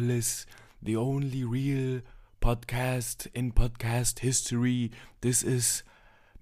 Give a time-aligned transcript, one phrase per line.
[0.00, 0.46] Tacheles,
[0.82, 2.00] the only real
[2.40, 4.90] podcast in podcast history.
[5.20, 5.82] This is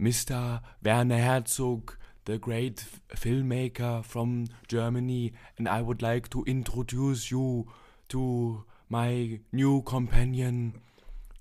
[0.01, 0.61] Mr.
[0.85, 7.67] Werner Herzog, the great filmmaker from Germany, and I would like to introduce you
[8.11, 10.81] to my new companion,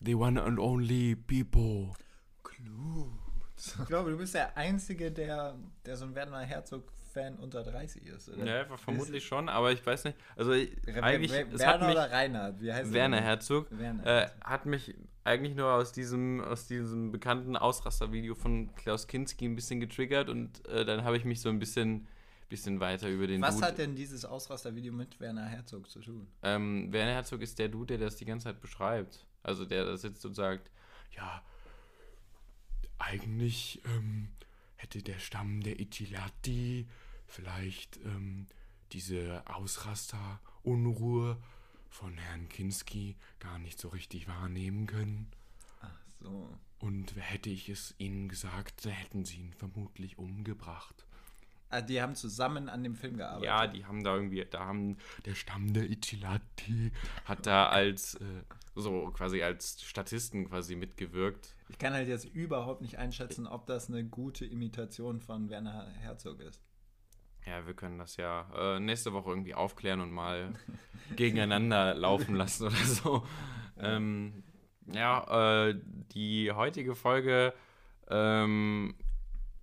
[0.01, 1.95] the one and only Pipo.
[3.57, 6.45] Ich glaube, du bist der Einzige, der, der so ein Werner
[7.17, 8.45] Herzog-Fan unter 30 ist, oder?
[8.45, 10.17] Ja, vermutlich schon, aber ich weiß nicht.
[10.35, 12.61] Also ich, Wer- eigentlich, es Werner hat mich, oder Reinhard?
[12.61, 13.21] Wie heißt Werner?
[13.21, 14.45] Herzog Werner äh, Herzog.
[14.45, 19.79] hat mich eigentlich nur aus diesem, aus diesem bekannten Ausraster-Video von Klaus Kinski ein bisschen
[19.79, 22.07] getriggert und äh, dann habe ich mich so ein bisschen,
[22.49, 23.67] bisschen weiter über den Was Dude.
[23.67, 26.27] hat denn dieses Ausraster-Video mit Werner Herzog zu tun?
[26.43, 29.25] ähm, Werner Herzog ist der Dude, der das die ganze Zeit beschreibt.
[29.43, 30.69] Also der da sitzt und sagt,
[31.15, 31.41] Ja,
[32.99, 34.29] eigentlich ähm,
[34.75, 36.87] hätte der Stamm der Ichilati
[37.27, 38.47] vielleicht ähm,
[38.91, 41.37] diese Ausraster-Unruhe
[41.89, 45.31] von Herrn Kinski gar nicht so richtig wahrnehmen können.
[45.81, 46.49] Ach so.
[46.79, 51.05] Und hätte ich es ihnen gesagt, hätten sie ihn vermutlich umgebracht.
[51.69, 53.45] Ah, die haben zusammen an dem Film gearbeitet.
[53.45, 56.91] ja, die haben da irgendwie, da haben Der Stamm der Ichilati.
[57.25, 58.43] hat da als äh,
[58.75, 61.55] so quasi als Statisten quasi mitgewirkt.
[61.67, 66.39] Ich kann halt jetzt überhaupt nicht einschätzen, ob das eine gute Imitation von Werner Herzog
[66.39, 66.61] ist.
[67.47, 70.53] Ja, wir können das ja äh, nächste Woche irgendwie aufklären und mal
[71.15, 73.23] gegeneinander laufen lassen oder so.
[73.79, 74.43] Ähm,
[74.91, 75.75] ja, äh,
[76.13, 77.53] die heutige Folge,
[78.09, 78.95] ähm,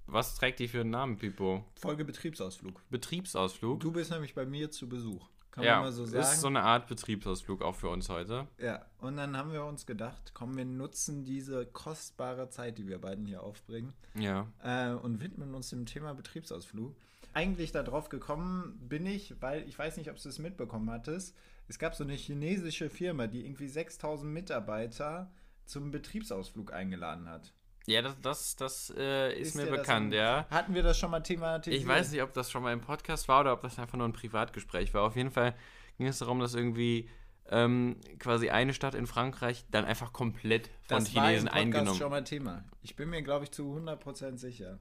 [0.07, 1.65] was trägt die für einen Namen, Pipo?
[1.77, 2.81] Folge Betriebsausflug.
[2.91, 3.81] Betriebsausflug.
[3.81, 5.29] Du bist nämlich bei mir zu Besuch.
[5.51, 6.23] Kann ja, man mal so sagen.
[6.25, 8.49] ist so eine Art Betriebsausflug auch für uns heute.
[8.59, 12.99] Ja, und dann haben wir uns gedacht, komm, wir nutzen diese kostbare Zeit, die wir
[13.01, 14.49] beiden hier aufbringen, Ja.
[14.63, 16.97] äh, und widmen uns dem Thema Betriebsausflug.
[17.35, 21.37] Eigentlich darauf gekommen bin ich, weil ich weiß nicht, ob du es mitbekommen hattest.
[21.69, 25.31] Es gab so eine chinesische Firma, die irgendwie 6000 Mitarbeiter
[25.67, 27.53] zum Betriebsausflug eingeladen hat.
[27.87, 30.47] Ja, das, das, das äh, ist, mir dir das bekannt, ein- ja.
[30.51, 31.83] Hatten wir das schon mal thematisiert?
[31.83, 34.09] Ich weiß nicht, ob das schon mal im Podcast war oder ob das einfach nur
[34.09, 35.03] ein Privatgespräch war.
[35.03, 35.55] Auf jeden Fall
[35.99, 37.11] ging es darum, dass irgendwie
[37.51, 41.63] ähm, quasi eine Stadt in Frankreich dann einfach komplett von das war im Chinesen Podcast
[41.63, 41.99] eingenommen.
[41.99, 42.65] schon mal Thema.
[42.83, 44.79] Ich bin mir, glaube ich, zu 100% sicher.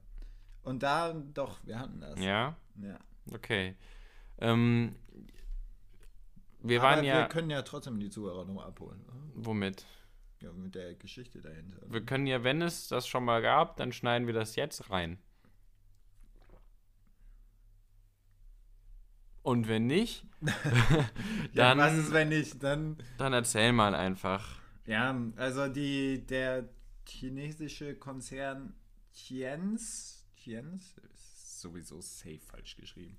[0.63, 2.19] Und da, doch, wir hatten das.
[2.19, 2.97] Ja, ja.
[3.31, 3.75] okay.
[4.39, 4.95] Ähm,
[6.61, 7.19] wir Aber waren ja.
[7.19, 8.99] wir können ja trotzdem die Zuhörer noch abholen.
[9.05, 9.13] ne?
[9.35, 9.85] womit?
[10.39, 11.81] Ja, mit der Geschichte dahinter.
[11.87, 15.17] Wir können ja, wenn es das schon mal gab, dann schneiden wir das jetzt rein.
[19.41, 22.63] Und wenn nicht, ja, dann, was ist, wenn nicht?
[22.63, 22.97] Dann.
[23.17, 24.59] dann erzähl mal einfach.
[24.85, 26.69] Ja, also die, der
[27.05, 28.73] chinesische Konzern
[29.13, 30.22] Tiens,
[31.13, 33.17] Ist sowieso safe falsch geschrieben,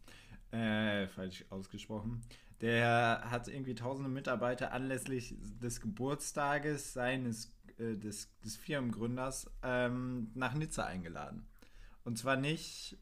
[0.50, 2.22] äh, falsch ausgesprochen.
[2.60, 10.54] Der hat irgendwie tausende Mitarbeiter anlässlich des Geburtstages seines äh, des, des Firmengründers ähm, nach
[10.54, 11.48] Nizza eingeladen.
[12.04, 12.96] Und zwar nicht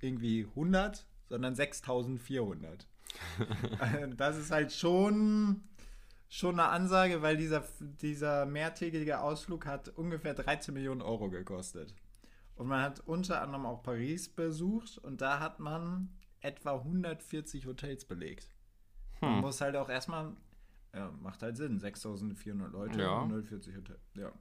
[0.00, 2.88] irgendwie 100, sondern 6400.
[3.80, 5.68] Äh, das ist halt schon,
[6.28, 11.94] schon eine Ansage, weil dieser, dieser mehrtägige Ausflug hat ungefähr 13 Millionen Euro gekostet.
[12.58, 16.08] Und man hat unter anderem auch Paris besucht und da hat man
[16.40, 18.50] etwa 140 Hotels belegt.
[19.20, 19.40] Man Hm.
[19.42, 20.36] muss halt auch erstmal,
[20.94, 23.20] ja, macht halt Sinn, 6400 Leute, Ja.
[23.20, 24.32] 140 Hotels, ja.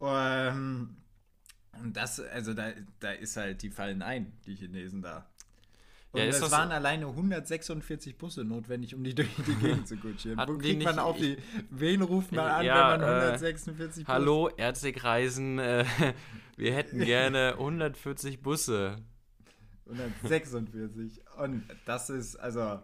[0.00, 0.96] Ähm,
[1.80, 5.30] und das, also da, da ist halt, die fallen ein, die Chinesen da.
[6.14, 10.38] Und Ja, es waren alleine 146 Busse notwendig, um die durch die Gegend zu kutschieren.
[10.46, 11.36] Wo kriegt man nicht- auf die,
[11.70, 14.12] wen ruft man an, Ja, wenn man äh, 146 Busse...
[14.14, 15.84] Hallo, Erzigreisen, äh,
[16.56, 18.96] wir hätten gerne 140 Busse.
[19.86, 21.20] 146.
[21.38, 22.78] Und das ist, also,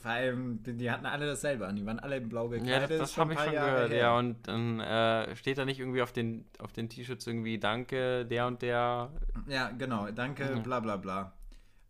[0.00, 2.90] vor allem, die, hatten alle dasselbe an, die waren alle in blau gekleidet.
[2.90, 3.90] Ja, das, das habe ich schon Jahre gehört.
[3.92, 3.98] her.
[3.98, 8.24] Ja, und dann äh, steht da nicht irgendwie auf den, auf den T-Shirts irgendwie Danke,
[8.26, 9.10] der und der.
[9.46, 10.58] Ja, genau, danke, Ja.
[10.60, 11.32] bla bla bla.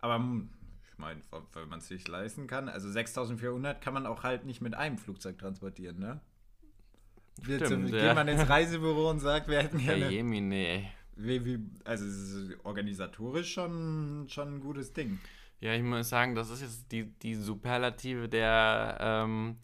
[0.02, 0.50] Aber hm,
[0.92, 1.20] ich meine,
[1.54, 4.98] wenn man es sich leisten kann, also 6400 kann man auch halt nicht mit einem
[4.98, 6.20] Flugzeug transportieren, ne?
[7.40, 8.08] Wir Stimmt, zum, ja.
[8.08, 10.10] Geht man ins Reisebüro und sagt, wir hätten gerne.
[10.10, 10.84] Jemine.
[11.16, 15.18] Wie, wie, also es ist organisatorisch schon, schon ein gutes Ding.
[15.60, 19.56] Ja, ich muss sagen, das ist jetzt die, die Superlative der, ähm,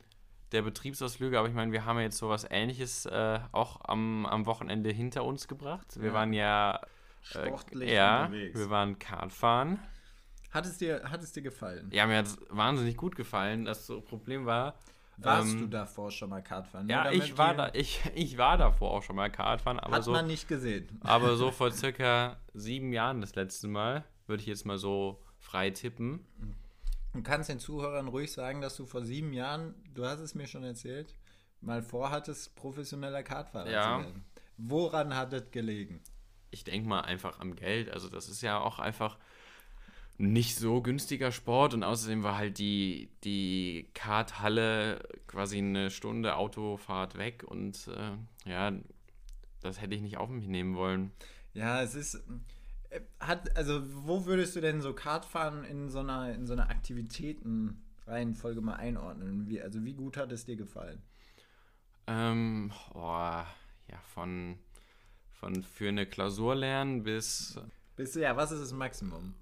[0.53, 4.91] der Betriebsausflüge, aber ich meine, wir haben jetzt sowas ähnliches äh, auch am, am Wochenende
[4.91, 6.01] hinter uns gebracht.
[6.01, 6.15] Wir Ja.
[6.15, 6.81] waren ja, äh,
[7.23, 8.59] Sportlich ja, unterwegs.
[8.59, 9.79] wir waren Kartfahren.
[10.51, 11.91] Hat es dir, hat es dir gefallen?
[11.93, 13.65] Ja, mir hat es wahnsinnig gut gefallen.
[13.65, 14.75] Das so Problem war,
[15.21, 16.89] Warst ähm, du davor schon mal Kartfahren?
[16.89, 20.13] Ja, ich war da, ich, ich war davor auch schon mal Kartfahren, aber Hat so,
[20.13, 20.89] man nicht gesehen.
[21.03, 25.71] aber so vor circa sieben Jahren das letzte Mal, würde ich jetzt mal so frei
[25.71, 26.25] tippen.
[27.15, 30.47] Du kannst den Zuhörern ruhig sagen, dass du vor sieben Jahren, du hast es mir
[30.47, 31.17] schon erzählt,
[31.61, 33.99] mal vorhattest, professioneller Kartfahrer Ja.
[33.99, 34.25] zu werden.
[34.57, 36.01] Woran hat es gelegen?
[36.51, 37.91] Ich denke mal einfach am Geld.
[37.91, 39.19] Also das ist ja auch einfach
[40.19, 47.17] nicht so günstiger Sport und außerdem war halt die, die Karthalle quasi eine Stunde Autofahrt
[47.17, 48.73] weg und äh, ja,
[49.61, 51.13] das hätte ich nicht auf mich nehmen wollen.
[51.55, 52.15] Ja, es ist.
[52.91, 56.71] äh, Hat, also, wo würdest du denn so Kartfahren in so einer, in so einer
[56.71, 59.49] Aktivitätenreihenfolge mal einordnen?
[59.49, 61.03] Wie, also, wie gut hat es dir gefallen?
[62.07, 63.47] Ähm, boah,
[63.91, 64.59] ja, von,
[65.31, 67.59] von für eine Klausur lernen bis,
[67.97, 69.35] Bist du, ja, was ist das Maximum?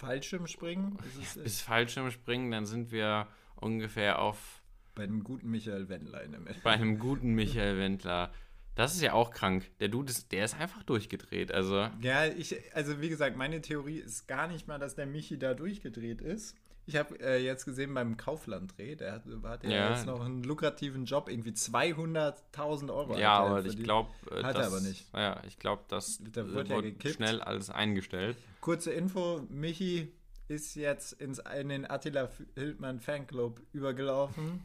[0.00, 0.98] Fallschirmspringen?
[1.20, 3.26] Ist es, bis Fallschirmspringen, dann sind wir
[3.56, 4.62] ungefähr auf
[4.94, 6.60] bei dem guten Michael Wendler in der Mitte.
[6.62, 8.32] bei einem guten Michael Wendler.
[8.74, 9.70] Das ist ja auch krank.
[9.78, 11.52] Der Dude ist, der ist einfach durchgedreht.
[11.52, 15.38] Also, Ja, ich, also wie gesagt, meine Theorie ist gar nicht mal, dass der Michi
[15.38, 16.56] da durchgedreht ist.
[16.86, 19.90] Ich habe äh, jetzt gesehen beim Kaufland-Dreh, der hat, hat ja, Ja.
[19.90, 23.16] jetzt noch einen lukrativen Job, irgendwie 200.000 Euro.
[23.16, 25.06] ja, er aber ich glaube, äh, Hat er das, aber nicht.
[25.14, 27.14] Ja, ich glaube, das Da wird ja gekippt.
[27.16, 28.36] schnell alles eingestellt.
[28.60, 30.12] Kurze Info, Michi
[30.48, 34.62] ist jetzt ins, in den Attila Hildmann Fanclub übergelaufen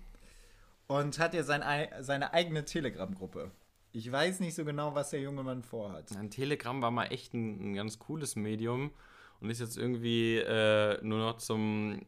[0.88, 3.51] und hat jetzt sein, ei- seine eigene Telegram-Gruppe.
[3.91, 6.15] Ich weiß nicht so genau, was der junge Mann vorhat.
[6.17, 8.91] Ein Telegram war mal echt ein, ein ganz cooles Medium
[9.39, 12.01] und ist jetzt irgendwie äh, nur noch zum,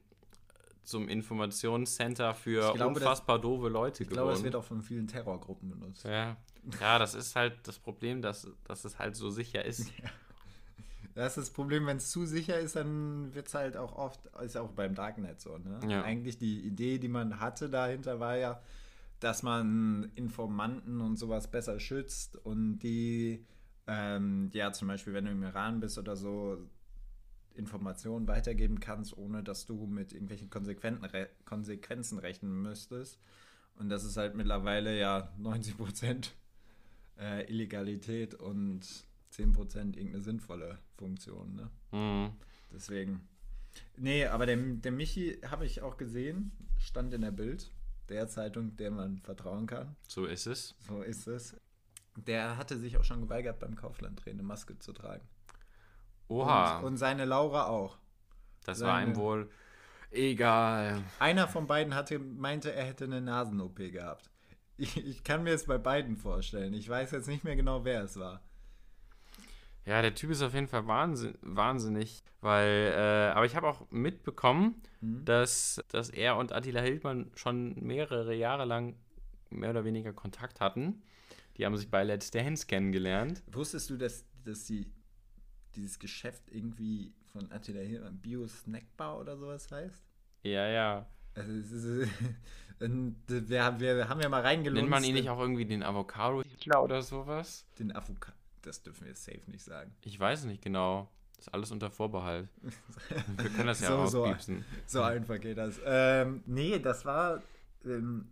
[0.83, 4.43] zum Informationscenter für glaube, das- unfassbar doofe Leute Ich glaube, es geworden.
[4.45, 6.03] wird auch von vielen Terrorgruppen benutzt.
[6.05, 6.37] ja.
[6.81, 9.91] ja, das ist halt das Problem, dass, dass es halt so sicher ist.
[11.15, 14.19] Das ist das Problem, wenn es zu sicher ist, dann wird es halt auch oft,
[14.45, 15.57] ist auch beim Darknet so.
[15.57, 15.79] Ne?
[15.89, 16.03] Ja.
[16.03, 18.61] Eigentlich die Idee, die man hatte dahinter, war ja,
[19.19, 23.43] dass man Informanten und sowas besser schützt und die,
[23.87, 26.59] ähm, ja, zum Beispiel, wenn du im Iran bist oder so,
[27.57, 33.19] Informationen weitergeben kannst, ohne dass du mit irgendwelchen Konsequenten, re Konsequenzen rechnen müsstest.
[33.75, 36.35] Und das ist halt mittlerweile ja 90 Prozent
[37.19, 38.81] äh, Illegalität und
[39.33, 41.55] 10% irgendeine sinnvolle Funktion.
[41.55, 41.69] Ne?
[41.91, 42.31] Mhm.
[42.73, 43.27] Deswegen.
[43.95, 47.71] Nee, aber der, der Michi habe ich auch gesehen, stand in der Bild,
[48.09, 49.95] der Zeitung, der man vertrauen kann.
[50.07, 50.75] So ist es.
[50.87, 51.55] So ist es.
[52.15, 55.23] Der hatte sich auch schon geweigert, beim Kaufland-Dreh eine Maske zu tragen.
[56.29, 57.97] Oha, Und, und seine Laura auch.
[58.65, 59.49] das war ihm seine- wohl
[60.11, 61.01] egal.
[61.19, 64.29] Einer von beiden hatte, meinte, er hätte eine Nasen-OP gehabt.
[64.77, 66.73] Ich, ich kann mir es bei beiden vorstellen.
[66.73, 68.41] Ich weiß jetzt nicht mehr genau, wer es war.
[69.85, 73.89] Ja, der Typ ist auf jeden Fall wahnsinn, wahnsinnig, weil, äh, aber ich habe auch
[73.89, 75.23] mitbekommen, Mhm.
[75.25, 78.95] dass, dass er und Attila Hildmann schon mehrere Jahre lang
[79.49, 81.01] mehr oder weniger Kontakt hatten.
[81.55, 83.43] Die haben sich bei Let's Dance kennengelernt.
[83.51, 84.91] Wusstest du, dass, dass die,
[85.77, 90.03] dieses Geschäft irgendwie von Attila Hildmann Bio-Snackbar oder sowas heißt?
[90.43, 91.05] Ja, ja.
[91.35, 91.51] Also
[92.79, 94.81] wir, haben- wir haben ja mal reingelunzt.
[94.81, 96.43] Nennt man ihn nicht auch irgendwie den Avocado
[96.81, 97.65] oder sowas?
[97.79, 98.35] Den Avocado.
[98.61, 99.93] Das dürfen wir safe nicht sagen.
[100.01, 101.09] Ich weiß nicht genau.
[101.37, 102.49] Das ist alles unter Vorbehalt.
[103.37, 104.23] Wir können das ja So, auch so.
[104.25, 104.65] auspiepsen.
[104.87, 105.79] So einfach geht das.
[105.85, 107.43] Ähm, nee, das war.
[107.85, 108.27] Ähm,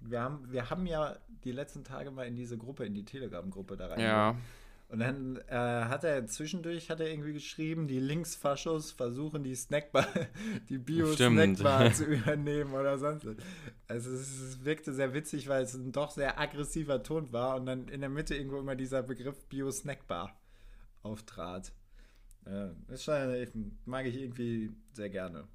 [0.00, 3.76] wir, haben, wir haben ja die letzten Tage mal in diese Gruppe, in die Telegram-Gruppe
[3.78, 4.00] da rein.
[4.00, 4.36] Ja,
[4.92, 10.06] Und dann äh, hat er zwischendurch hat er irgendwie geschrieben, die Linksfaschos versuchen die Snackbar,
[10.68, 13.36] die Bio-Snackbar zu übernehmen oder sonst was.
[13.88, 17.64] Also es, es wirkte sehr witzig, weil es ein doch sehr aggressiver Ton war und
[17.64, 20.38] dann in der Mitte irgendwo immer dieser Begriff Bio-Snackbar
[21.02, 21.72] auftrat.
[22.44, 23.10] Ja, das
[23.86, 25.48] mag ich irgendwie sehr gerne.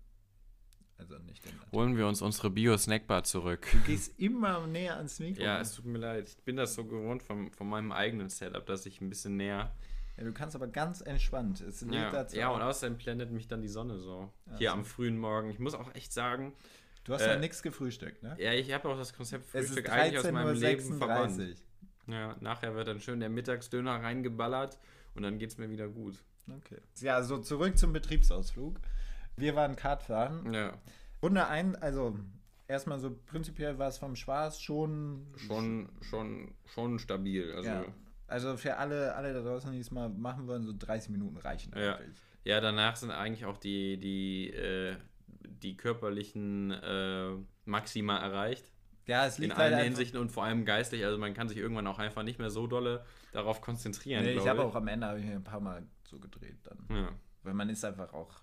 [0.98, 3.68] Also nicht den holen wir uns unsere Bio-Snackbar zurück.
[3.72, 5.44] Du gehst immer näher ans Mikro.
[5.44, 6.30] Ja, es tut mir leid.
[6.30, 9.72] Ich bin das so gewohnt vom, von meinem eigenen Setup, dass ich ein bisschen näher.
[10.18, 11.62] Ja, du kannst aber ganz entspannt.
[11.62, 14.32] Es lädt Ja, dazu ja und außerdem blendet mich dann die Sonne so.
[14.48, 15.52] Ja, Hier am frühen Morgen.
[15.52, 16.54] Ich muss auch echt sagen,
[17.04, 18.36] Du hast äh, ja nichts gefrühstückt, ne?
[18.38, 21.40] ja, ich habe auch das Konzept Es Frühstück eigentlich aus meinem Leben 13.36 verbannt.
[21.40, 22.14] Uhr.
[22.14, 24.78] Ja, nachher wird dann schön der Mittagsdöner reingeballert
[25.16, 26.22] und dann geht's mir wieder gut.
[26.50, 26.82] Okay.
[27.00, 28.80] Ja, so zurück zum Betriebsausflug.
[29.38, 30.52] Wir waren Kartfahren.
[30.54, 30.74] Ja,
[31.22, 32.18] Runde ein, also
[32.68, 35.28] erstmal so prinzipiell war es vom Spaß schon.
[35.38, 37.54] schon, schon, schon stabil.
[37.54, 37.82] Also, Ja.
[37.84, 37.86] ja.
[38.30, 41.72] Also für alle, alle da draußen, die es mal machen wollen, so 30 Minuten reichen
[41.78, 41.96] Ja.
[41.96, 42.20] eigentlich.
[42.60, 44.98] danach sind eigentlich auch die, die, äh,
[45.48, 47.32] die körperlichen äh,
[47.64, 48.70] Maxima erreicht.
[49.06, 51.06] Ja, es In liegt allen halt Hinsichten und vor allem geistlich.
[51.06, 54.24] Also man kann sich irgendwann auch einfach nicht mehr so dolle darauf konzentrieren.
[54.26, 56.86] Nee, ich habe auch am Ende ich ein paar Mal so gedreht dann.
[56.90, 57.10] Ja.
[57.44, 58.42] Weil man ist einfach auch.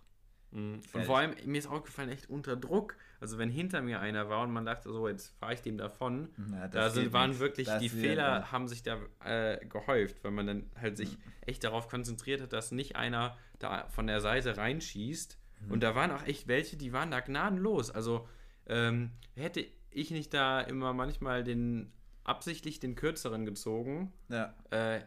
[0.55, 0.81] Mhm.
[0.93, 2.97] Und vor allem, mir ist aufgefallen, echt unter Druck.
[3.21, 6.29] Also wenn hinter mir einer war und man dachte, so, jetzt fahre ich dem davon.
[6.37, 7.41] Na, Da das sind, waren nicht.
[7.41, 8.53] wirklich, Das die Fehler nicht.
[8.53, 12.71] haben sich da äh, gehäuft, weil man dann halt sich echt darauf konzentriert hat, dass
[12.73, 15.39] nicht einer da von der Seite reinschießt
[15.71, 17.91] Und da waren auch echt welche, die waren da gnadenlos.
[17.91, 18.29] Also
[18.67, 21.93] ähm, hätte ich nicht da immer manchmal den
[22.25, 24.55] absichtlich den kürzeren gezogen, Ja.
[24.71, 25.01] äh,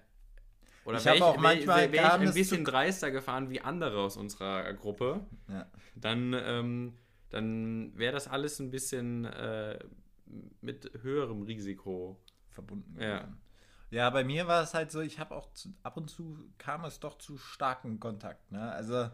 [0.87, 4.17] oder wäre ich, auch manchmal wär, wär ich ein bisschen dreister gefahren wie andere aus
[4.17, 5.65] unserer Gruppe, ja.
[5.95, 6.97] dann, ähm,
[7.29, 9.77] dann wäre das alles ein bisschen äh,
[10.61, 12.19] mit höherem Risiko.
[12.49, 12.95] verbunden.
[12.99, 13.19] Ja.
[13.19, 13.41] gewesen.
[13.89, 16.83] Ja, bei mir war es halt so, ich habe auch zu, ab und zu kam
[16.85, 18.51] es doch zu starken Kontakt.
[18.51, 18.71] Ne?
[18.71, 19.09] Also,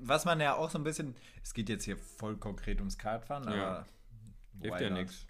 [0.00, 3.44] was man ja auch so ein bisschen, es geht jetzt hier voll konkret ums Kartfahren,
[3.44, 3.68] Ja.
[3.68, 3.86] aber.
[4.60, 5.26] Hilft ja nichts.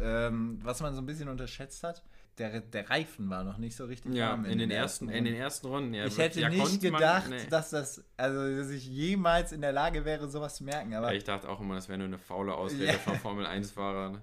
[0.00, 2.04] Ähm, was man so ein bisschen unterschätzt hat,
[2.38, 5.24] der, der Reifen war noch nicht so richtig Ja, warm in den, der ersten, in
[5.24, 5.94] den ersten Runden.
[5.94, 7.46] Ja, ich hätte ja, nicht konnte man- gedacht, nee.
[7.48, 10.94] dass das, also dass ich jemals in der Lage wäre, sowas zu merken.
[10.94, 12.92] Aber, Ja, ich dachte auch immer, das wäre nur eine faule Ausrede Ja.
[12.94, 14.20] von Formel 1-Fahrern.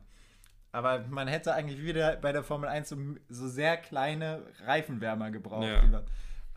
[0.73, 2.97] aber man hätte eigentlich wieder bei der Formel 1 so,
[3.29, 5.81] so sehr kleine Reifenwärmer gebraucht, Ja.
[5.81, 6.03] die, man,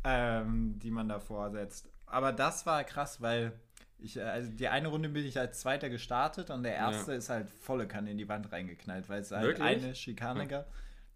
[0.05, 1.89] ähm, die man da vorsetzt.
[2.07, 3.53] Aber das war krass, weil
[3.99, 7.49] ich, also die eine Runde bin ich als Zweiter gestartet und der erste ist halt
[7.49, 9.67] volle Kanne in die Wand reingeknallt, weil es halt Wirklich?
[9.85, 10.67] eine Schikane gab.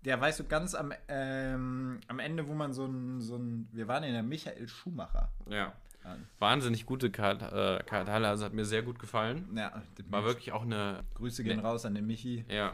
[0.05, 3.89] Der weißt du ganz am, ähm, am Ende, wo man so ein, so ein, wir
[3.89, 5.31] waren in der Michael Schumacher.
[5.49, 5.73] Ja.
[6.05, 6.27] an.
[6.39, 9.49] Wahnsinnig gute Kart, äh, Karthalle, also hat mir sehr gut gefallen.
[9.55, 11.63] Ja, War wirklich auch eine, Grüße gehen Nee.
[11.65, 12.45] raus an den Michi.
[12.49, 12.73] ja,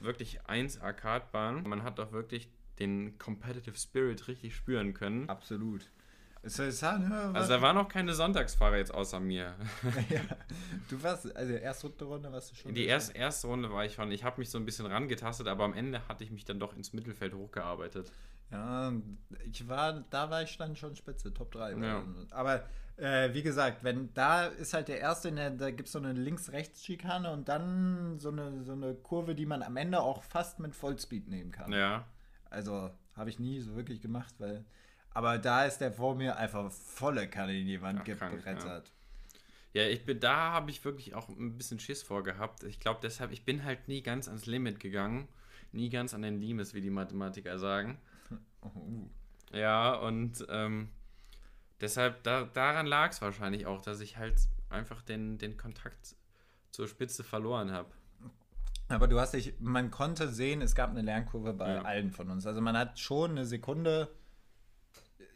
[0.00, 1.62] wirklich 1 Arcade-Bahn.
[1.66, 5.28] Man hat auch wirklich den Competitive Spirit richtig spüren können.
[5.30, 5.90] Absolut.
[6.46, 9.54] Ja, Also da waren auch keine Sonntagsfahrer jetzt außer mir.
[10.10, 10.20] ja,
[10.88, 12.74] du warst, also erste Runde warst du schon.
[12.74, 15.64] Die erste, erste Runde war ich schon, ich habe mich so ein bisschen rangetastet, aber
[15.64, 18.12] am Ende hatte ich mich dann doch ins Mittelfeld hochgearbeitet.
[18.50, 18.92] Ja,
[19.50, 21.72] ich war, da war ich dann schon spitze, Top 3.
[21.72, 22.04] Ja.
[22.30, 22.64] Aber
[22.96, 26.12] äh, wie gesagt, wenn da ist halt der erste, der, da gibt es so eine
[26.12, 30.74] Links-Rechts-Schikane und dann so eine, so eine Kurve, die man am Ende auch fast mit
[30.76, 31.72] Vollspeed nehmen kann.
[31.72, 32.04] Ja,
[32.50, 34.64] Also habe ich nie so wirklich gemacht, weil.
[35.14, 38.92] Aber da ist der vor mir einfach volle Kanne in die Wand Ja, krank, gebrettert.
[39.72, 42.62] Ja, ich bin, da habe ich wirklich auch ein bisschen Schiss vor gehabt.
[42.64, 45.28] Ich glaube deshalb, ich bin halt nie ganz ans Limit gegangen.
[45.72, 47.98] Nie ganz an den Limes, wie die Mathematiker sagen.
[48.60, 49.10] Oh, uh.
[49.52, 50.88] Ja, und ähm,
[51.80, 54.36] deshalb, da, daran lag es wahrscheinlich auch, dass ich halt
[54.68, 56.14] einfach den, den Kontakt
[56.70, 57.90] zur Spitze verloren habe.
[58.88, 61.82] Aber du hast dich, man konnte sehen, es gab eine Lernkurve bei Ja.
[61.82, 62.46] allen von uns.
[62.46, 64.08] Also man hat schon eine Sekunde,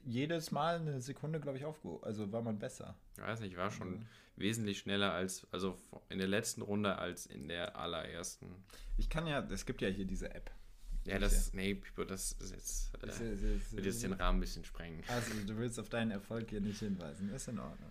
[0.04, 2.04] jedes Mal eine Sekunde, glaube ich, aufgehoben.
[2.04, 2.94] Also war man besser.
[3.16, 5.76] Ich weiß nicht, ich war schon wesentlich schneller als, also
[6.08, 8.46] in der letzten Runde als in der allerersten.
[8.96, 10.50] Ich kann ja, es gibt ja hier diese App.
[11.04, 14.38] Ja, das, nee, Pipo, das ist jetzt, äh, Das ist- ist- wird jetzt den Rahmen
[14.38, 15.02] ein bisschen sprengen.
[15.08, 17.30] Also du willst auf deinen Erfolg hier nicht hinweisen.
[17.30, 17.90] Ist in Ordnung.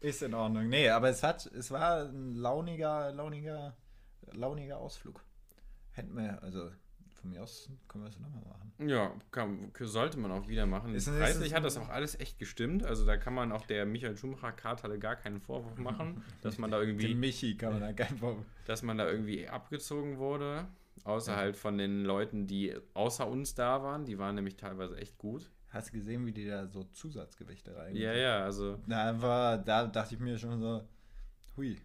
[0.00, 0.68] Ist in Ordnung.
[0.68, 3.76] Nee, aber es hat, es war ein launiger, launiger,
[4.32, 5.22] launiger Ausflug.
[5.92, 6.70] Hätten wir, also
[7.16, 8.88] von mir aus können wir es nochmal machen.
[8.88, 10.94] Ja, kann, sollte man auch wieder machen.
[10.94, 12.84] Ist- ist Preislich es- hat das auch alles echt gestimmt.
[12.84, 16.70] Also da kann man auch der Michael Schumacher Karthalle gar keinen Vorwurf machen, dass man
[16.70, 18.44] da Den irgendwie, Michi kann man da kein Problem.
[18.66, 20.66] dass man da irgendwie abgezogen wurde.
[21.04, 21.38] Außer Ja.
[21.38, 24.04] halt von den Leuten, die außer uns da waren.
[24.06, 25.50] Die waren nämlich teilweise echt gut.
[25.70, 27.94] Hast du gesehen, wie die da so Zusatzgewichte rein?
[27.94, 30.82] Ja, ja, also Da war, da dachte ich mir schon so,
[31.56, 31.76] hui.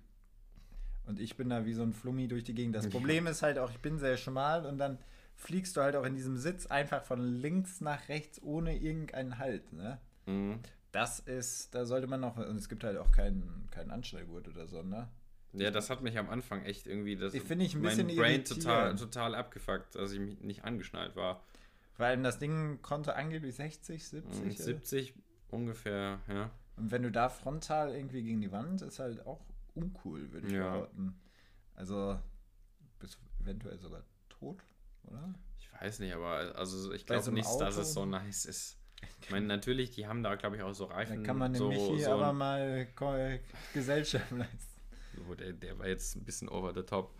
[1.05, 2.75] Und ich bin da wie so ein Flummi durch die Gegend.
[2.75, 4.97] Das Problem ist halt auch, ich bin sehr schmal und dann
[5.41, 9.73] fliegst du halt auch in diesem Sitz einfach von links nach rechts ohne irgendeinen Halt.
[9.73, 9.99] Ne?
[10.27, 10.59] mh.
[10.91, 14.67] Das ist, da sollte man noch, und es gibt halt auch keinen, keinen Anstellgurt oder
[14.67, 15.07] so, ne?
[15.53, 18.15] Ja, das hat mich am Anfang echt irgendwie das Ich finde ich ein mein bisschen
[18.17, 21.43] Brain total, total abgefuckt, dass ich mich nicht angeschnallt war.
[21.97, 24.41] Weil das Ding konnte angeblich 60, 70.
[24.41, 25.13] Und äh, 70
[25.49, 26.51] ungefähr, ja.
[26.75, 29.39] Und wenn du da frontal irgendwie gegen die Wand, ist halt auch
[29.75, 30.71] uncool, würde ich Ja.
[30.73, 31.19] behaupten.
[31.75, 32.19] Also
[32.99, 34.61] bist eventuell sogar tot,
[35.07, 35.33] oder?
[35.59, 37.81] Ich weiß nicht, aber also ich glaube so nicht, dass Auto?
[37.81, 38.77] es so nice ist.
[39.21, 41.23] Ich meine, natürlich, die haben da, glaube ich, auch so Da Reifen.
[41.23, 43.39] kann man so, Michi so aber mal Ko-
[43.73, 44.57] Gesellschaft leisten.
[45.29, 47.13] Oh, der, der war jetzt ein bisschen over the top.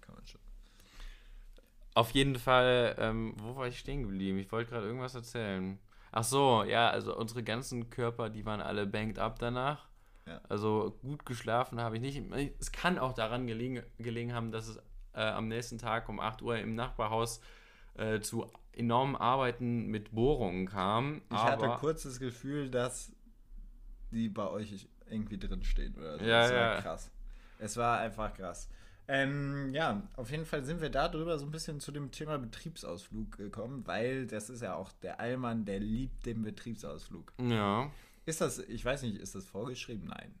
[0.00, 0.40] Kann man schon.
[1.94, 4.38] Auf jeden Fall, ähm, wo war ich stehen geblieben?
[4.38, 5.78] Ich wollte gerade irgendwas erzählen.
[6.12, 9.88] Ach so, ja, also unsere ganzen Körper, die waren alle banked up danach.
[10.26, 10.40] Ja.
[10.48, 12.22] Also gut geschlafen habe ich nicht.
[12.60, 14.78] Es kann auch daran gelegen, gelegen haben, dass es
[15.16, 17.40] äh, am nächsten Tag um 8 Uhr im Nachbarhaus
[17.94, 21.22] äh, zu enormen Arbeiten mit Bohrungen kam.
[21.30, 23.10] Ich hatte kurz das Gefühl, dass
[24.12, 25.94] die bei euch irgendwie drin stehen.
[25.96, 26.24] Oder so.
[26.24, 26.80] Ja, das war ja.
[26.80, 27.10] krass.
[27.58, 28.68] Es war einfach krass.
[29.08, 33.36] Ähm, ja, auf jeden Fall sind wir darüber so ein bisschen zu dem Thema Betriebsausflug
[33.36, 37.32] gekommen, weil das ist ja auch der Allmann, der liebt den Betriebsausflug.
[37.40, 37.90] Ja.
[38.24, 40.08] Ist das, ich weiß nicht, ist das vorgeschrieben?
[40.08, 40.34] Nein.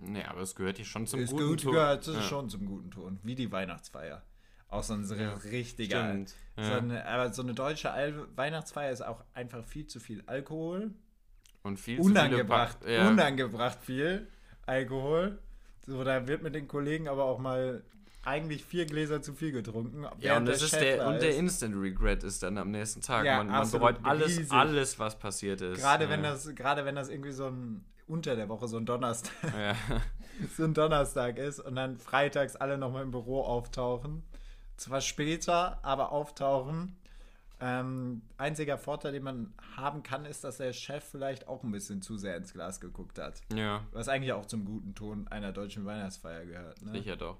[0.00, 1.72] Nee, aber es gehört hier schon zum es guten gut, Ton.
[1.72, 2.22] gehört es Ja.
[2.22, 4.22] schon zum guten Ton, wie die Weihnachtsfeier.
[4.68, 6.08] Auch so ein Ja, richtiger.
[6.10, 6.34] Stimmt.
[6.56, 6.78] So Ja.
[6.78, 10.92] eine, aber so eine deutsche Al Weihnachtsfeier ist auch einfach viel zu viel Alkohol.
[11.62, 13.08] Und viel zu viele unangebracht, Pack- ja.
[13.08, 14.28] unangebracht viel
[14.66, 15.38] Alkohol.
[15.86, 17.82] So, da wird mit den Kollegen aber auch mal
[18.28, 20.06] eigentlich vier Gläser zu viel getrunken.
[20.20, 21.36] Ja, und das ist Chef der, und der.
[21.36, 23.24] Instant Regret ist dann am nächsten Tag.
[23.24, 24.52] Ja, man, man bereut alles, riesig.
[24.52, 25.80] alles, was passiert ist.
[25.80, 26.32] Gerade wenn ja.
[26.32, 29.74] das, gerade wenn das irgendwie so ein unter der Woche, so ein Donnerstag, Ja.
[30.56, 34.22] so ein Donnerstag ist und dann freitags alle nochmal im Büro auftauchen.
[34.76, 36.96] Zwar später, aber auftauchen.
[37.60, 42.02] Ähm, einziger Vorteil, den man haben kann, ist, dass der Chef vielleicht auch ein bisschen
[42.02, 43.40] zu sehr ins Glas geguckt hat.
[43.52, 46.80] ja, Was eigentlich auch zum guten Ton einer deutschen Weihnachtsfeier gehört.
[46.82, 46.92] Ne?
[46.92, 47.38] sicher doch.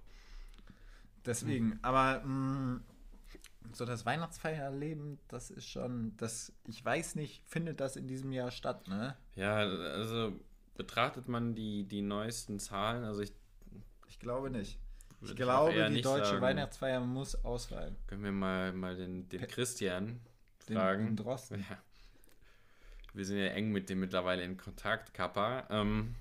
[1.28, 2.80] Deswegen, aber mh,
[3.72, 8.50] so das Weihnachtsfeierleben, das ist schon, das, ich weiß nicht, findet das in diesem Jahr
[8.50, 9.14] statt, ne?
[9.36, 10.32] Ja, also
[10.74, 13.32] betrachtet man die, die neuesten Zahlen, also ich
[14.08, 14.78] Ich glaube nicht.
[15.20, 16.40] Ich glaube, die deutsche sagen.
[16.42, 17.96] Weihnachtsfeier muss ausfallen.
[18.06, 20.20] können wir mal, mal den, den Christian
[20.68, 21.06] Den, fragen.
[21.06, 21.60] den Drosten.
[21.68, 21.76] Ja.
[23.14, 25.66] Wir sind ja eng mit dem mittlerweile in Kontakt, Kappa.
[25.70, 26.14] Ähm,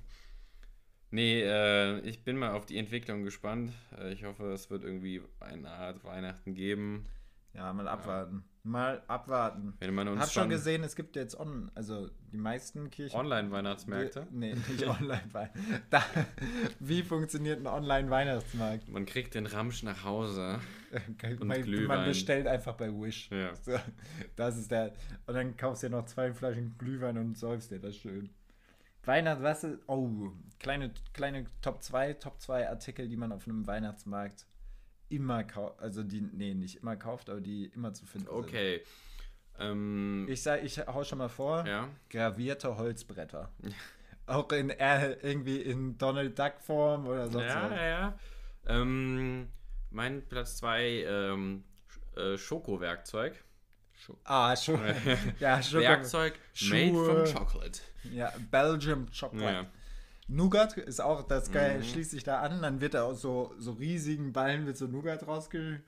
[1.12, 3.72] nee, äh, ich bin mal auf die Entwicklung gespannt.
[4.00, 7.06] Äh, ich hoffe, es wird irgendwie eine Art Weihnachten geben.
[7.54, 8.44] Ja, mal abwarten.
[8.64, 9.74] Mal abwarten.
[9.80, 13.18] Wenn man Ich uns habe schon gesehen, es gibt jetzt on, also die meisten Kirchen.
[13.18, 14.28] Online-Weihnachtsmärkte.
[14.30, 15.24] Nee, nicht online.
[15.90, 16.04] Da,
[16.80, 18.90] wie funktioniert ein Online-Weihnachtsmarkt?
[18.90, 20.60] Man kriegt den Ramsch nach Hause.
[21.22, 22.00] Und man, Glühwein.
[22.00, 23.30] man bestellt einfach bei Wish.
[23.32, 23.56] Ja.
[23.56, 23.80] So,
[24.36, 24.94] das ist der.
[25.26, 28.30] Und dann kaufst du dir noch zwei Flaschen Glühwein und säufst dir das schön.
[29.08, 29.80] Weihnachten, was ist.
[29.88, 34.46] Oh, kleine, kleine Top 2, Top 2 Artikel, die man auf einem Weihnachtsmarkt
[35.10, 35.80] immer kauft.
[35.80, 38.82] Also die, nee, nicht immer kauft, aber die immer zu finden Okay.
[39.60, 40.34] Ähm, sind.
[40.34, 41.66] Ich sag, ich hau schon mal vor.
[41.66, 41.88] ja.
[42.10, 43.52] Gravierte Holzbretter.
[44.26, 47.72] Auch in äh, irgendwie in Donald Duck Form oder sonst Ja, was.
[47.72, 48.20] ja, ja.
[48.68, 49.48] Ähm,
[49.90, 52.38] mein Platz 2, ähm, Sch-
[53.97, 54.25] Schokowerkzeug.
[54.25, 54.79] Ah, schon.
[55.39, 55.81] ja, schon.
[55.81, 56.33] Werkzeug
[56.69, 57.25] made Schuhe.
[57.25, 57.81] from chocolate.
[58.13, 59.53] Ja, Belgium Chocolate.
[59.53, 59.65] Ja.
[60.29, 61.83] Nougat ist auch, das geil, Mhm.
[61.83, 65.25] schließt sich da an, dann wird da aus so, so riesigen Ballen mit so Nougat
[65.27, 65.81] rausge...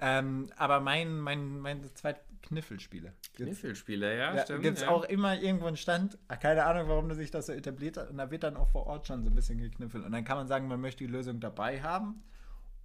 [0.00, 3.12] Ähm, aber mein, mein, mein zweit Kniffelspiele.
[3.34, 4.62] Gibt's, Kniffelspiele, ja, ja, stimmt.
[4.62, 4.90] gibt's ja.
[4.90, 6.16] auch immer irgendwo einen Stand.
[6.28, 8.08] Ah, Keine Ahnung, warum sich das so etabliert hat.
[8.08, 10.04] Und da wird dann auch vor Ort schon so ein bisschen gekniffelt.
[10.04, 12.22] Und dann kann man sagen, man möchte die Lösung dabei haben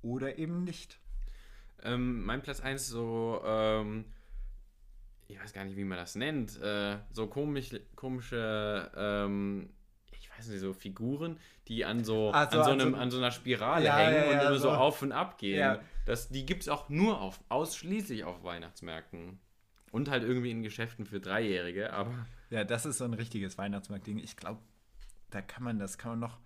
[0.02, 0.98] oder eben nicht.
[1.84, 4.06] Ähm, mein Platz 1 so, ähm,
[5.28, 9.70] ich weiß gar nicht, wie man das nennt, äh, so komisch, komische, ähm,
[10.12, 13.12] ich weiß nicht, so Figuren, die an so, Ach so, an, so an einem, an
[13.12, 15.78] so einer Spirale Ja, hängen ja, und ja, immer so auf und ab gehen.
[16.06, 19.40] Das, die gibt es auch nur auf, ausschließlich auf Weihnachtsmärkten.
[19.92, 24.18] Und halt irgendwie in Geschäften für Dreijährige, aber Ja, das ist so ein richtiges Weihnachtsmarktding.
[24.18, 24.60] Ich glaube,
[25.30, 26.40] da kann man, das kann man noch,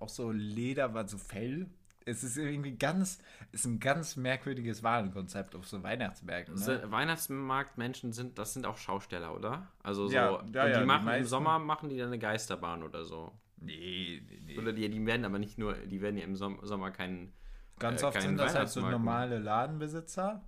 [0.00, 1.66] auch so Leder, war so Fell.
[2.06, 3.18] Es ist irgendwie ganz,
[3.52, 6.54] ist ein ganz merkwürdiges Warenkonzept auf so Weihnachtsmärkten.
[6.54, 6.82] Ne?
[6.90, 9.68] Weihnachtsmarktmenschen sind, das sind auch Schausteller, oder?
[9.82, 11.28] Also so, Ja, ja, ja, die die machen im meisten.
[11.28, 13.32] Sommer machen die dann eine Geisterbahn oder so.
[13.56, 14.58] Nee, nee, nee.
[14.58, 17.32] Oder die, die werden aber nicht nur, die werden ja im Som Sommer keinen.
[17.78, 20.44] Ganz äh, oft keinen sind das halt so normale Ladenbesitzer,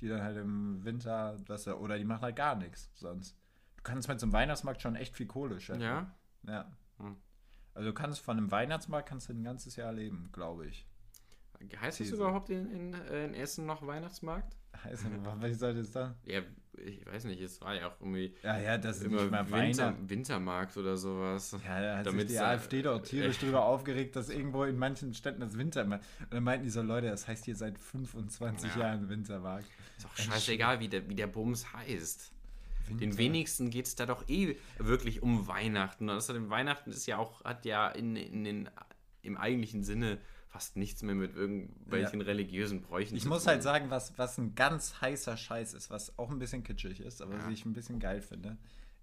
[0.00, 3.38] die dann halt im Winter, das, oder die machen halt gar nichts sonst.
[3.76, 5.82] Du kannst mit so einem Weihnachtsmarkt schon echt viel Kohle scheffeln.
[5.82, 6.14] Ja?
[6.46, 6.70] Ja.
[6.98, 7.16] Hm.
[7.74, 10.86] Also du kannst von einem Weihnachtsmarkt kannst du ein ganzes Jahr leben, glaube ich.
[11.80, 12.16] Heißt das These.
[12.16, 14.56] überhaupt in, in, äh, in Essen noch Weihnachtsmarkt?
[14.84, 15.04] Heißt,
[15.40, 16.14] was soll das dann?
[16.26, 16.40] Ja,
[16.76, 19.50] ich weiß nicht, es war ja auch irgendwie Ja, ja, das ist immer nicht mal
[19.50, 19.94] Winter.
[20.06, 21.56] Wintermarkt oder sowas.
[21.64, 25.14] Ja, da hat Damit sich die AfD doch tierisch drüber aufgeregt, dass irgendwo in manchen
[25.14, 26.04] Städten das Wintermarkt.
[26.20, 28.80] Und dann meinten die so, Leute, das heißt hier seit 25 Ja.
[28.82, 29.66] Jahren Wintermarkt.
[29.96, 32.32] Ist auch scheißegal, wie der, wie der Bums heißt.
[32.88, 36.08] Den Winter- wenigsten geht es da doch eh wirklich um Weihnachten.
[36.08, 38.70] Und außerdem Weihnachten ist ja auch, hat ja in, in den,
[39.22, 40.18] im eigentlichen Sinne
[40.48, 43.52] fast nichts mehr mit irgendwelchen religiösen Bräuchen Ich muss tun.
[43.52, 47.20] halt sagen, was, was ein ganz heißer Scheiß ist, was auch ein bisschen kitschig ist,
[47.22, 47.38] aber Ja.
[47.44, 48.56] was ich ein bisschen geil finde,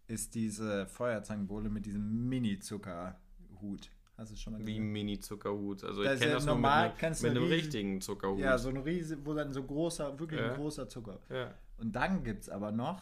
[0.08, 3.90] ist diese Feuerzangenbowle mit diesem Mini-Zuckerhut.
[4.18, 4.92] Hast du schon mal Wie gesehen?
[4.92, 5.84] Mini-Zuckerhut.
[5.84, 8.40] Also Das ich kenne ja das normal, nur mit, du mit einem riesen- richtigen Zuckerhut.
[8.40, 10.52] Ja, so eine riese, wo dann so großer, wirklich Ja.
[10.52, 11.20] ein großer Zucker.
[11.30, 11.54] ja.
[11.78, 13.02] Und dann gibt es aber noch,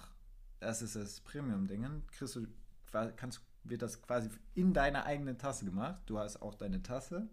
[0.60, 2.48] das ist das Premium-Ding, kriegst du,
[3.16, 6.02] kannst, wird das quasi in deine eigene Tasse gemacht.
[6.06, 7.30] Du hast auch deine Tasse.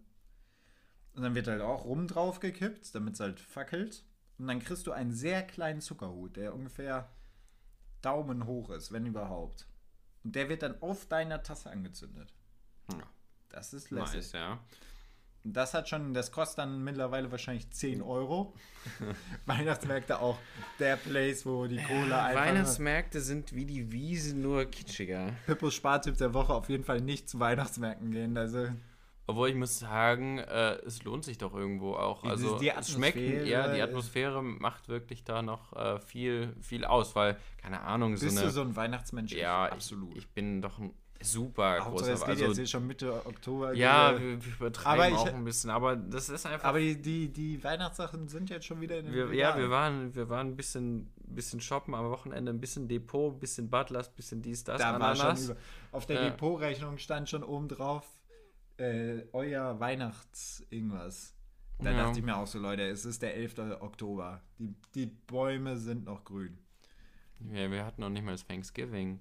[1.14, 4.04] Und dann wird halt auch rum drauf gekippt, damit es halt fackelt.
[4.38, 7.08] Und dann kriegst du einen sehr kleinen Zuckerhut, der ungefähr
[8.02, 9.66] Daumen hoch ist, wenn überhaupt.
[10.22, 12.34] Und der wird dann auf deiner Tasse angezündet.
[12.92, 13.02] Ja.
[13.48, 14.16] Das ist lässig.
[14.16, 14.60] Nice, ja.
[15.52, 18.54] Das hat schon, das kostet dann mittlerweile wahrscheinlich 10 Euro.
[19.46, 20.38] Weihnachtsmärkte auch
[20.78, 22.42] der Place, wo die Kohle einfach.
[22.46, 25.32] Weihnachtsmärkte sind wie die Wiese, nur kitschiger.
[25.46, 28.36] Hippos Spartipp der Woche auf jeden Fall nicht zu Weihnachtsmärkten gehen.
[28.36, 28.68] Also
[29.26, 32.22] Obwohl ich muss sagen, äh, es lohnt sich doch irgendwo auch.
[32.22, 36.54] Die- also die es schmeckt, Atmosphäre ja, die Atmosphäre macht wirklich da noch äh, viel,
[36.60, 38.46] viel aus, weil, keine Ahnung, so Bist eine.
[38.46, 39.32] du so ein Weihnachtsmensch?
[39.32, 40.12] ja, Ich- absolut.
[40.12, 42.12] Ich, ich bin doch ein super großer.
[42.12, 43.72] es geht Also, jetzt schon Mitte Oktober.
[43.74, 46.68] ja, Äh, wir, wir übertreiben Aber ich- auch ein bisschen, aber das ist einfach.
[46.68, 50.14] aber die, die, die Weihnachtssachen sind jetzt schon wieder in den wir, ja, wir waren,
[50.14, 54.14] wir waren ein bisschen, bisschen shoppen am Wochenende, ein bisschen Depot, ein bisschen Butlers, ein
[54.14, 55.56] bisschen dies, das, Da war schon über,
[55.92, 56.30] auf der Ja.
[56.30, 58.06] Depotrechnung stand schon oben drauf,
[58.78, 61.34] äh, euer Weihnachts-Irgendwas.
[61.78, 62.04] Da Ja.
[62.04, 63.80] dachte ich mir auch so, Leute, es ist der 11.
[63.80, 64.40] Oktober.
[64.58, 66.58] Die, die Bäume sind noch grün.
[67.52, 69.20] Ja, wir hatten noch nicht mal das Thanksgiving.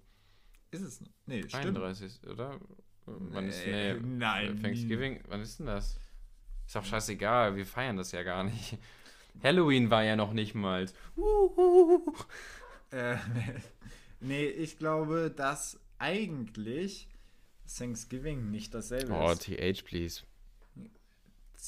[0.71, 1.01] Ist es?
[1.01, 1.10] noch?
[1.25, 1.65] Nee, stimmt.
[1.78, 2.60] 31, oder?
[3.06, 5.99] Wann ist, Nee, nee, nein, Thanksgiving, wann ist denn das?
[6.65, 8.78] Ist doch scheißegal, wir feiern das ja gar nicht.
[9.43, 10.86] Halloween war ja noch nicht mal.
[12.91, 13.17] Äh,
[14.19, 17.08] nee, ich glaube, dass eigentlich
[17.78, 19.43] Thanksgiving nicht dasselbe Oh, ist.
[19.43, 20.23] TH, please.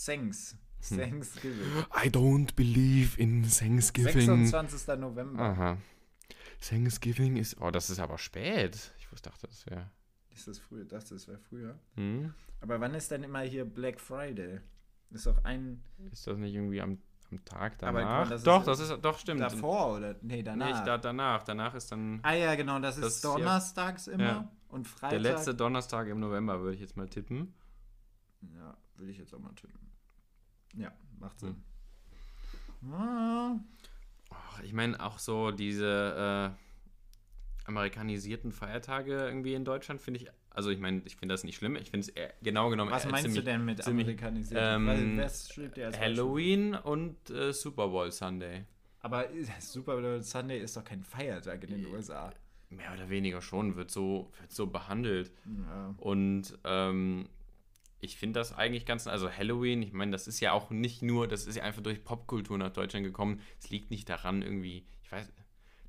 [0.06, 0.56] Thanks.
[0.90, 0.98] Hm.
[0.98, 1.86] Thanksgiving.
[1.94, 4.46] I don't believe in Thanksgiving.
[4.46, 4.88] 26.
[5.00, 5.42] November.
[5.44, 5.78] Aha.
[6.62, 7.60] Thanksgiving ist.
[7.62, 8.92] Oh, das ist aber spät.
[9.00, 9.90] Ich wusste, dachte, das wäre.
[10.30, 10.86] Ist das früher?
[10.86, 11.80] Das, das wäre früher.
[11.96, 12.34] Hm?
[12.62, 14.60] Aber wann ist denn immer hier Black Friday?
[15.12, 16.98] Ist doch ein Ist das nicht irgendwie am,
[17.32, 18.26] am Tag Aber danach?
[18.26, 19.02] mal, das doch, ist- das ist.
[19.02, 19.42] Doch, stimmt.
[19.42, 20.16] davor oder?
[20.22, 20.68] Nee, danach.
[20.68, 21.44] Nicht da, danach.
[21.44, 24.24] Danach ist dann ah ja, genau, das ist Das ist ja- donnerstags immer.
[24.24, 24.52] Ja.
[24.70, 25.12] Und Freitag.
[25.12, 27.54] der letzte Donnerstag im November, würde ich jetzt mal tippen.
[28.56, 29.80] Ja, will ich jetzt auch mal tippen.
[30.76, 31.64] Ja, macht Sinn.
[32.82, 32.94] Hm.
[32.94, 33.56] Ah,
[34.64, 40.28] ich meine, auch so diese äh, amerikanisierten Feiertage irgendwie in Deutschland finde ich.
[40.50, 41.76] Also, ich meine, ich finde das nicht schlimm.
[41.76, 42.90] Ich finde es genau genommen.
[42.92, 44.60] was meinst du ziemlich- denn mit ziemlich, amerikanisiert?
[44.60, 45.22] ähm,
[46.00, 48.66] Halloween und äh, Super Bowl Sunday.
[49.02, 49.26] Aber
[49.60, 52.34] Super Bowl Sunday ist doch kein Feiertag in den USA.
[52.70, 55.32] Mehr oder weniger schon, wird so, wird so behandelt.
[55.46, 55.94] Ja.
[55.98, 57.30] Und ähm,
[58.00, 61.28] ich finde das eigentlich ganz, also Halloween, ich meine, das ist ja auch nicht nur,
[61.28, 63.42] das ist ja einfach durch Popkultur nach Deutschland gekommen.
[63.60, 65.32] Es liegt nicht daran irgendwie, ich weiß,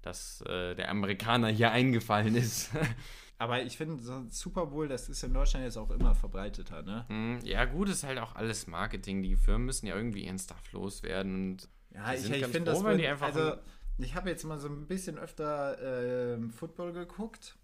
[0.02, 2.70] dass äh, der Amerikaner hier eingefallen ist.
[3.40, 7.04] Aber ich finde, so Super Bowl, das ist in Deutschland jetzt auch immer verbreiteter, ne?
[7.08, 9.22] Hm, ja, gut, ist halt auch alles Marketing.
[9.22, 11.52] Die Firmen müssen ja irgendwie ihren Stuff loswerden.
[11.52, 13.54] Und Ja, ich, ich finde das wenn die einfach also
[13.98, 17.56] ich habe jetzt mal so ein bisschen öfter ähm, Football geguckt.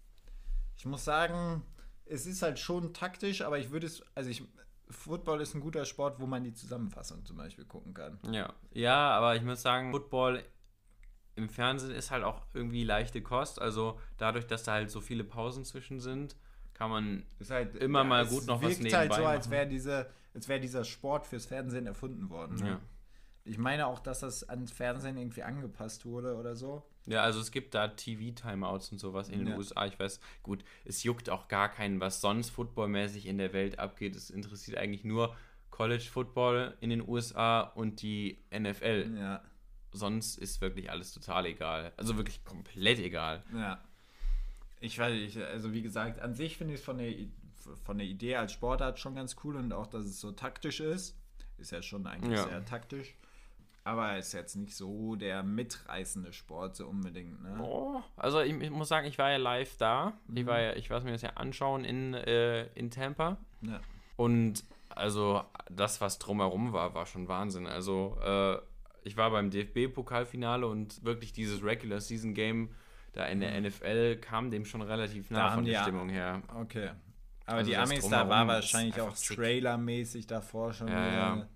[0.77, 1.63] Ich muss sagen,
[2.05, 4.43] es ist halt schon taktisch, aber ich würde es, also ich,
[4.89, 8.19] Football ist ein guter Sport, wo man die Zusammenfassung zum Beispiel gucken kann.
[8.31, 8.53] ja.
[8.71, 10.43] Ja, aber ich muss sagen, Football
[11.35, 13.61] im Fernsehen ist halt auch irgendwie leichte Kost.
[13.61, 16.35] Also dadurch, dass da halt so viele Pausen zwischen sind,
[16.73, 19.45] kann man Ist halt Immer mal es gut noch was wirkt halt nebenbei so, als
[19.45, 19.51] machen.
[19.51, 22.55] wäre diese, als wäre dieser Sport fürs Fernsehen erfunden worden.
[22.57, 22.67] Ne?
[22.67, 22.79] Ja.
[23.43, 26.83] Ich meine auch, dass das ans Fernsehen irgendwie angepasst wurde oder so.
[27.07, 29.57] Ja, also es gibt da TV-Timeouts und sowas in den Ja.
[29.57, 29.85] USA.
[29.85, 34.15] Ich weiß, gut, es juckt auch gar keinen, was sonst footballmäßig in der Welt abgeht.
[34.15, 35.35] Es interessiert eigentlich nur
[35.69, 39.15] College Football in den USA und die NFL.
[39.17, 39.41] Ja,
[39.91, 41.93] Sonst ist wirklich alles total egal.
[41.95, 43.43] Also wirklich komplett egal.
[43.53, 43.79] ja.
[44.81, 47.13] Ich weiß nicht, also wie gesagt, an sich finde ich es von der,
[47.85, 51.17] von der Idee als Sportart schon ganz cool und auch, dass es so taktisch ist.
[51.57, 52.43] Ist ja schon eigentlich Ja.
[52.49, 53.15] sehr taktisch.
[53.85, 57.59] Aber ist jetzt nicht so der mitreißende Sport so unbedingt, ne?
[57.61, 60.13] Oh, also ich, ich muss sagen, ich war ja live da.
[60.33, 63.37] Ich war ja, ich weiß mir das ja anschauen in, äh, in Tampa.
[63.61, 63.79] Ja.
[64.17, 67.67] Und also das, was drumherum war, war schon Wahnsinn.
[67.67, 68.57] Also äh,
[69.03, 72.69] ich war beim DFB-Pokalfinale und wirklich dieses Regular Season Game
[73.13, 76.41] da in der NFL kam dem schon relativ nah von der ja- Stimmung her.
[76.59, 76.89] Okay.
[77.45, 80.87] Aber Also die Amis, da war wahrscheinlich auch trailermäßig davor schon.
[80.87, 81.47] Ja, ja.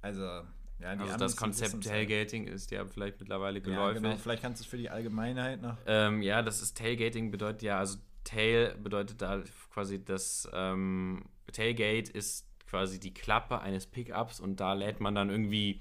[0.00, 0.42] Also,
[0.80, 1.84] ja, Also das Konzept halt.
[1.84, 4.02] Tailgating ist ja vielleicht mittlerweile Ja, geläufig.
[4.02, 4.16] genau.
[4.16, 5.76] Vielleicht kannst du es für die Allgemeinheit noch.
[5.86, 12.10] Ähm, ja, das ist Tailgating bedeutet ja, also Tail bedeutet da quasi das ähm, Tailgate
[12.10, 15.80] ist quasi die Klappe eines Pickups und da lädt man dann irgendwie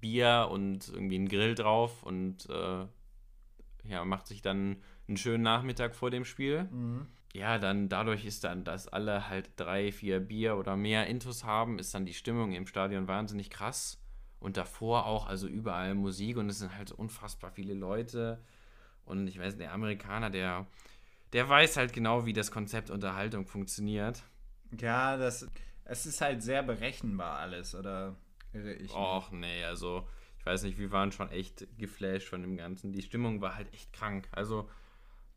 [0.00, 2.86] Bier und irgendwie einen Grill drauf und äh,
[3.88, 4.76] ja, macht sich dann
[5.08, 6.68] einen schönen Nachmittag vor dem Spiel.
[7.34, 11.80] Ja, dann dadurch ist dann, dass alle halt drei, vier Bier oder mehr Intus haben,
[11.80, 14.00] ist dann die Stimmung im Stadion wahnsinnig krass.
[14.38, 18.40] Und davor auch, also überall Musik und es sind halt unfassbar viele Leute.
[19.04, 20.68] Und ich weiß, der Amerikaner, der,
[21.32, 24.22] der weiß halt genau, wie das Konzept Unterhaltung funktioniert.
[24.78, 25.48] Ja, das,
[25.84, 28.14] es ist halt sehr berechenbar alles, oder
[28.52, 28.94] irre ich?
[28.94, 30.06] Och, nee, also
[30.38, 32.92] ich weiß nicht, wir waren schon echt geflasht von dem Ganzen.
[32.92, 34.28] Die Stimmung war halt echt krank.
[34.30, 34.68] Also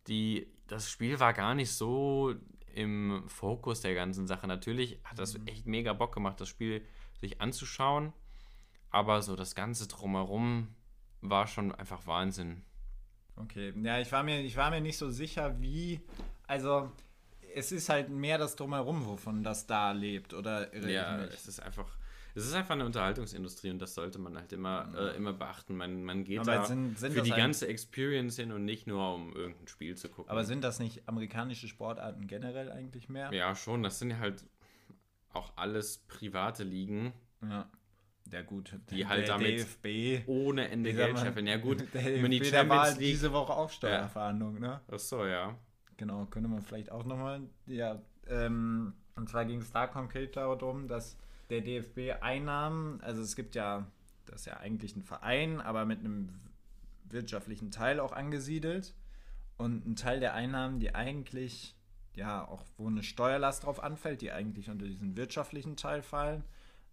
[0.08, 2.36] die, das Spiel war gar nicht so
[2.74, 4.48] im Fokus der ganzen Sache.
[4.48, 6.86] Natürlich hat das echt mega Bock gemacht, das Spiel
[7.20, 8.14] sich anzuschauen.
[8.90, 10.70] Aber so das Ganze drumherum
[11.22, 12.64] war schon einfach Wahnsinn.
[13.36, 16.00] Okay, ja, ich war, mir, ich war mir nicht so sicher, wie.
[16.48, 16.92] Also,
[17.54, 21.98] es ist halt mehr das Drumherum, wovon das da lebt, oder Ja, es ist einfach.
[22.38, 25.76] Es ist einfach eine Unterhaltungsindustrie und das sollte man halt immer, äh, immer beachten.
[25.76, 29.16] Man, man geht Aber da sind- sind für die ganze Experience hin und nicht nur
[29.16, 30.30] um irgendein Spiel zu gucken.
[30.30, 33.34] Aber sind das nicht amerikanische Sportarten generell eigentlich mehr?
[33.34, 34.46] ja, schon, das sind ja halt
[35.34, 37.70] auch alles private Ligen Ja.
[38.32, 38.78] Ja, gut.
[38.92, 40.28] Die halt damit DFB.
[40.28, 41.48] ohne Ende Geld mal, scheffeln.
[41.48, 43.10] Ja gut, der wenn die DFB, da war Champions League...
[43.14, 44.82] diese Woche auch Steuerverhandlungen, ne?
[44.90, 45.56] Achso, ja.
[45.96, 47.42] Genau, könnte man vielleicht auch nochmal.
[47.66, 51.18] Ja, ähm, und zwar ging es da konkret darum, dass
[51.50, 53.88] der DFB Einnahmen, also es gibt ja,
[54.26, 56.30] das ist ja eigentlich ein Verein, aber mit einem
[57.06, 58.94] wirtschaftlichen Teil auch angesiedelt.
[59.58, 61.76] Und ein Teil der Einnahmen, die eigentlich,
[62.16, 66.44] ja, auch wo eine Steuerlast drauf anfällt, die eigentlich unter diesen wirtschaftlichen Teil fallen,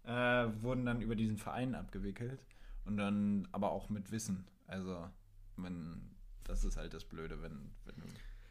[0.03, 2.43] äh, wurden dann über diesen Verein abgewickelt.
[2.85, 4.47] Und dann aber auch mit Wissen.
[4.67, 5.09] Also,
[5.57, 6.11] wenn,
[6.43, 7.95] das ist halt das Blöde, wenn, wenn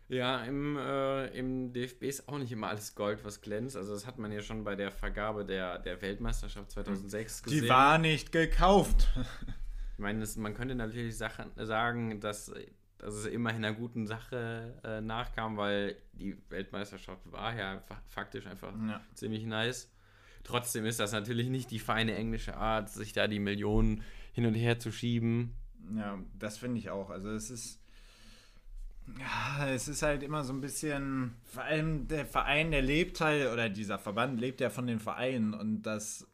[0.08, 3.76] Ja, im, äh, im DFB ist auch nicht immer alles Gold, was glänzt.
[3.76, 7.62] Also das hat man ja schon bei der Vergabe der, der Weltmeisterschaft 2006 gesehen.
[7.62, 9.08] Die war nicht gekauft.
[9.94, 12.52] Ich meine, es, man könnte natürlich Sachen, sagen, dass,
[12.98, 18.46] dass es immerhin einer guten Sache äh, nachkam, weil die Weltmeisterschaft war ja fa faktisch
[18.46, 19.00] einfach Ja.
[19.14, 19.90] ziemlich nice.
[20.42, 24.54] Trotzdem ist das natürlich nicht die feine englische Art, sich da die Millionen hin und
[24.54, 25.54] her zu schieben.
[25.96, 27.08] Ja, das finde ich auch.
[27.10, 27.80] Also es ist.
[29.18, 31.36] Ja, es ist halt immer so ein bisschen.
[31.44, 35.54] Vor allem der Verein, der lebt halt, oder dieser Verband lebt ja von den Vereinen
[35.54, 36.26] und das.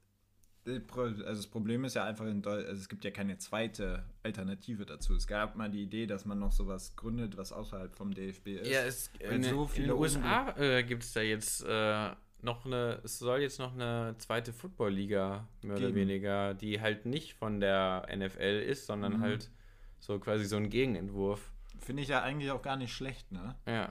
[0.95, 5.15] Also das Problem ist ja einfach in also es gibt ja keine zweite Alternative dazu.
[5.15, 8.69] Es gab mal die Idee, dass man noch sowas gründet, was außerhalb vom DFB ist.
[8.71, 12.11] Ja, es, in, so in viele den USA äh, gibt es da jetzt äh,
[12.43, 15.97] noch eine, es soll jetzt noch eine zweite Football-Liga, mehr oder Geben.
[15.97, 19.21] weniger, die halt nicht von der NFL ist, sondern Mhm.
[19.23, 19.51] halt
[19.99, 21.51] so quasi so ein Gegenentwurf.
[21.81, 23.57] Finde ich ja eigentlich auch gar nicht schlecht, ne?
[23.66, 23.88] Ja.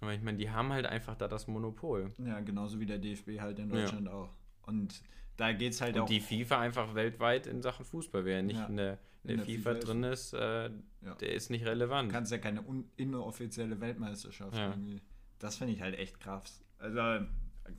[0.00, 2.12] Aber ich meine, die haben halt einfach da das Monopol.
[2.18, 3.80] Ja, genauso wie der DFB halt in Ja.
[3.80, 4.30] Deutschland auch.
[4.62, 5.02] Und
[5.36, 6.06] da geht es halt Und auch.
[6.08, 8.66] die FIFA einfach weltweit in Sachen Fußball, wer nicht Ja.
[8.66, 8.92] in der,
[9.24, 9.86] in der In der FIFA, FIFA ist.
[9.88, 10.64] drin ist, äh,
[11.02, 11.14] Ja.
[11.20, 12.10] der ist nicht relevant.
[12.10, 12.62] Du kannst ja keine
[12.96, 14.70] inoffizielle Weltmeisterschaft Ja.
[14.70, 15.00] irgendwie.
[15.38, 16.62] Das finde ich halt echt krass.
[16.78, 17.28] Also ein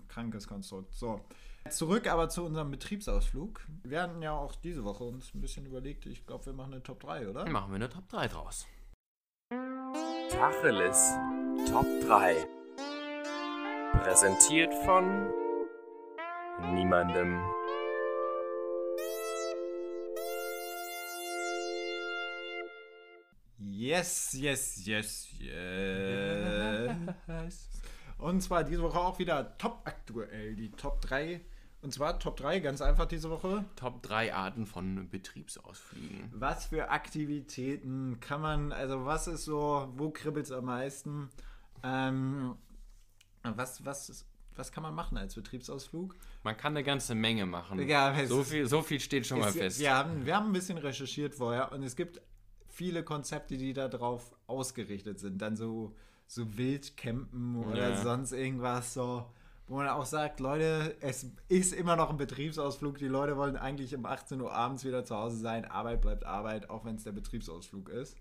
[0.07, 0.93] krankes Konstrukt.
[0.93, 1.23] So.
[1.69, 3.61] Zurück aber zu unserem Betriebsausflug.
[3.83, 6.81] Wir hatten ja auch diese Woche uns ein bisschen überlegt, ich glaube, wir machen eine
[6.83, 7.43] Top 3, oder?
[7.43, 8.65] Dann machen wir eine Top 3 draus.
[10.29, 11.13] Tacheles
[11.71, 12.35] Top 3.
[14.03, 15.31] Präsentiert von
[16.73, 17.41] niemandem.
[23.59, 26.95] Yes, yes, yes, yes.
[28.17, 31.39] Und zwar diese Woche auch wieder top aktuell, die Top 3.
[31.81, 33.63] Und zwar Top 3, ganz einfach diese Woche.
[33.75, 36.31] Top 3 Arten von Betriebsausflügen.
[36.33, 41.29] Was für Aktivitäten kann man, also was ist so, wo kribbelt es am meisten?
[41.83, 42.55] Ähm,
[43.43, 46.15] was, was, ist- was kann man machen als Betriebsausflug?
[46.43, 47.79] Man kann eine ganze Menge machen.
[47.87, 49.79] Ja, so, viel, so viel steht schon mal Es- fest.
[49.79, 52.19] Wir haben, wir haben ein bisschen recherchiert vorher und es gibt
[52.69, 55.39] viele Konzepte, die darauf ausgerichtet sind.
[55.41, 58.01] Dann so, so Wildcampen oder Ja.
[58.01, 59.31] sonst irgendwas so.
[59.67, 62.97] Wo man auch sagt, Leute, es ist immer noch ein Betriebsausflug.
[62.99, 65.65] Die Leute wollen eigentlich um 18 Uhr abends wieder zu Hause sein.
[65.65, 68.15] Arbeit bleibt Arbeit, auch wenn es der Betriebsausflug ist.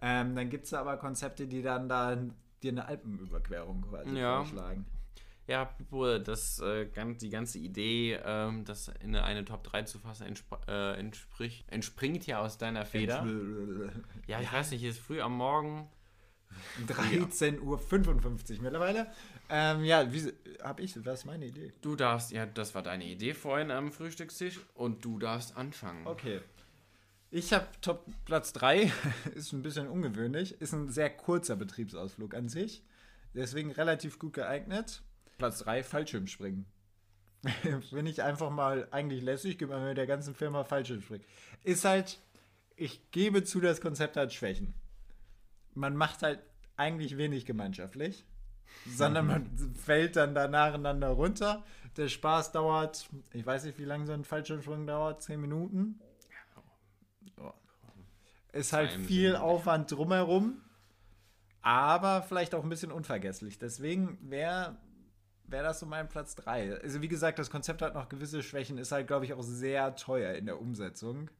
[0.00, 2.16] Ähm, dann gibt es aber Konzepte, die dann da
[2.62, 4.38] dir eine Alpenüberquerung quasi Ja.
[4.38, 4.86] vorschlagen.
[5.46, 5.68] Ja,
[6.20, 6.86] das, äh,
[7.20, 12.26] die ganze Idee, ähm, das in eine Top 3 zu fassen, entspr äh, entspricht, entspringt
[12.26, 13.26] ja aus deiner Feder.
[14.26, 15.90] Ja, ich weiß nicht, ist früh am Morgen.
[16.86, 17.60] 13.55
[18.56, 19.06] Uhr mittlerweile.
[19.48, 21.72] Ähm, ja, wie habe ich, was ist meine Idee?
[21.82, 26.06] Du darfst, ja, das war deine Idee vorhin am Frühstückstisch und du darfst anfangen.
[26.06, 26.40] Okay.
[27.30, 28.92] Ich habe Top Platz 3,
[29.34, 32.82] ist ein bisschen ungewöhnlich, ist ein sehr kurzer Betriebsausflug an sich,
[33.34, 35.02] deswegen relativ gut geeignet.
[35.36, 36.64] Platz 3, Fallschirmspringen.
[37.90, 41.26] Finde ich einfach mal eigentlich lässig, gib mal mit der ganzen Firma Fallschirmspringen.
[41.64, 42.20] Ist halt,
[42.76, 44.72] ich gebe zu, das Konzept hat Schwächen.
[45.74, 46.40] Man macht halt
[46.76, 48.24] eigentlich wenig gemeinschaftlich,
[48.86, 51.64] sondern man fällt dann da nacheinander runter.
[51.96, 56.00] Der Spaß dauert, ich weiß nicht, wie lange so ein Fallschirmsprung dauert, 10 Minuten.
[58.52, 59.34] Ist halt viel.
[59.34, 60.60] Aufwand drumherum,
[61.60, 63.58] aber vielleicht auch ein bisschen unvergesslich.
[63.58, 64.76] Deswegen wäre
[65.46, 66.80] wär das so mein Platz 3.
[66.80, 69.96] Also wie gesagt, das Konzept hat noch gewisse Schwächen, ist halt, glaube ich, auch sehr
[69.96, 71.30] teuer in der Umsetzung.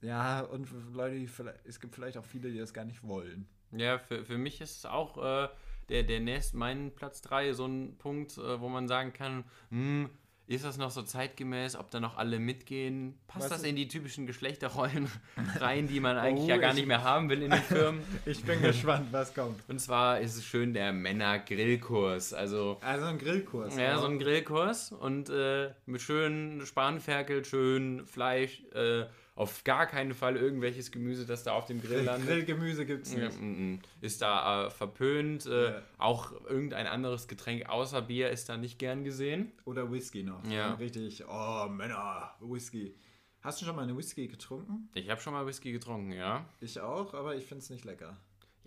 [0.00, 1.28] Ja, und Leute,
[1.64, 3.48] es gibt vielleicht auch viele, die das gar nicht wollen.
[3.72, 5.48] Ja, für, für mich ist es auch äh,
[5.88, 10.08] der, der nächst, mein Platz 3 so ein Punkt, äh, wo man sagen kann, hm,
[10.48, 13.14] Ist das noch so zeitgemäß, ob da noch alle mitgehen?
[13.28, 15.08] Passt Was das in die typischen Geschlechterrollen
[15.60, 18.02] rein, die man eigentlich Oh, ja gar ich- nicht mehr haben will in den Firmen?
[18.26, 19.60] Ich bin gespannt, was kommt.
[19.68, 22.34] Und zwar ist es schön der Männer-Grillkurs.
[22.34, 23.76] Also Also ein Grillkurs.
[23.76, 30.12] ja, so ein Grillkurs und äh, mit schön Spanferkel, schön Fleisch, äh, auf gar keinen
[30.14, 32.28] Fall irgendwelches Gemüse, das da auf dem Grill landet.
[32.28, 33.40] Grillgemüse gibt es nicht.
[33.40, 33.80] mm, mm.
[34.02, 35.46] ist da äh, verpönt.
[35.46, 35.82] Äh, Ja.
[35.98, 39.52] Auch irgendein anderes Getränk außer Bier ist da nicht gern gesehen.
[39.64, 40.44] Oder Whisky noch.
[40.50, 40.74] Ja.
[40.74, 42.94] Richtig, oh Männer, Whisky.
[43.40, 44.88] Hast du schon mal eine Whisky getrunken?
[44.94, 46.44] Ich habe schon mal Whisky getrunken, ja.
[46.60, 48.16] Ich auch, aber ich finde es nicht lecker.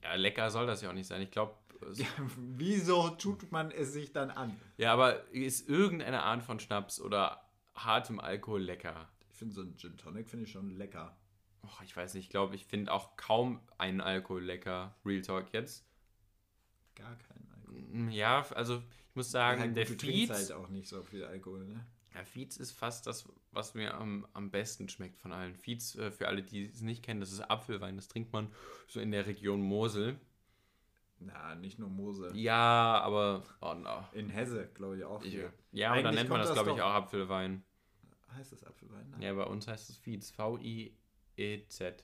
[0.04, 1.22] Ja, lecker soll das ja auch nicht sein.
[1.22, 1.54] Ich glaube,
[1.94, 2.06] Ja,
[2.38, 4.60] wieso tut man es sich dann an?
[4.78, 7.42] ja, aber ist irgendeine Art von Schnaps oder
[7.76, 9.08] hartem Alkohol lecker?
[9.36, 11.14] Ich finde so ein Gin Tonic finde ich schon lecker.
[11.62, 14.96] Och, ich weiß nicht, ich glaube, ich finde auch kaum einen Alkohol lecker.
[15.06, 15.86] Real Talk jetzt.
[16.96, 17.82] Gar keinen Alkohol.
[17.82, 21.04] Mm, Ja, also ich muss sagen, Ja, gut, der du Fietz, halt auch nicht so
[21.04, 21.86] viel Alkohol, ne?
[22.14, 25.54] ja, Fietz ist fast das, was mir am, am besten schmeckt von allen.
[25.54, 27.98] Fietz, äh, für alle, die es nicht kennen, das ist Apfelwein.
[27.98, 28.50] Das trinkt man
[28.88, 30.18] so in der Region Mosel.
[31.20, 32.32] Na, nicht nur Mose.
[32.36, 34.08] Ja, aber, oh no.
[34.14, 35.38] In Hesse, glaube ich, auch Ich,
[35.74, 37.66] ja, und dann nennt man das, das glaube ich, auch Apfelwein.
[38.36, 39.10] Heißt das Apfelwein?
[39.12, 39.22] Nein.
[39.22, 40.32] Ja, bei uns heißt es Fietz.
[40.32, 42.04] V-I-E-Z.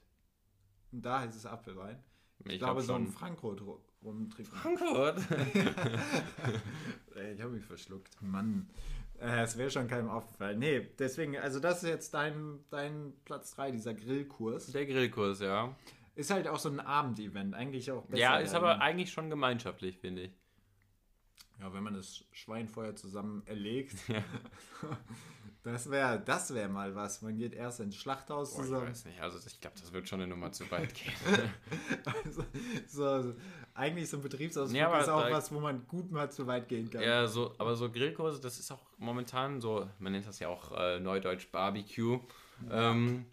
[0.92, 1.98] Und da heißt es Apfelwein.
[2.46, 3.14] Ich, Ich glaube, glaub so ein schon.
[3.14, 4.54] Frankrot ru- rumtrinken.
[4.56, 5.20] Frankfurt.
[7.34, 8.20] Ich habe mich verschluckt.
[8.22, 8.70] Mann.
[9.20, 10.58] Äh, Es wäre schon keinem aufgefallen.
[10.60, 14.68] Nee, deswegen, also das ist jetzt dein, dein Platz 3, dieser Grillkurs.
[14.72, 15.76] Der Grillkurs, ja.
[16.16, 18.22] Ist halt auch so ein Abendevent, eigentlich auch besser.
[18.22, 20.32] Ja, ist aber eigentlich schon gemeinschaftlich, finde ich.
[21.60, 23.96] Ja, wenn man das Schwein vorher zusammen erlegt.
[24.08, 24.24] Ja.
[25.64, 27.22] Das wäre das wär mal was.
[27.22, 28.88] Man geht erst ins Schlachthaus Boah, ich zusammen.
[28.90, 31.14] weiß nicht, also ich glaube, das wird schon eine Nummer zu weit gehen.
[32.26, 32.44] Also,
[32.88, 33.36] so,
[33.76, 36.68] eigentlich so ein Betriebsausflug Ja, aber ist auch was, wo man gut mal zu weit
[36.68, 37.02] gehen kann.
[37.04, 40.72] ja, so, aber so Grillkurse, das ist auch momentan so, man nennt das ja auch
[40.78, 42.20] äh, Neudeutsch Barbecue,
[42.70, 43.26] ähm,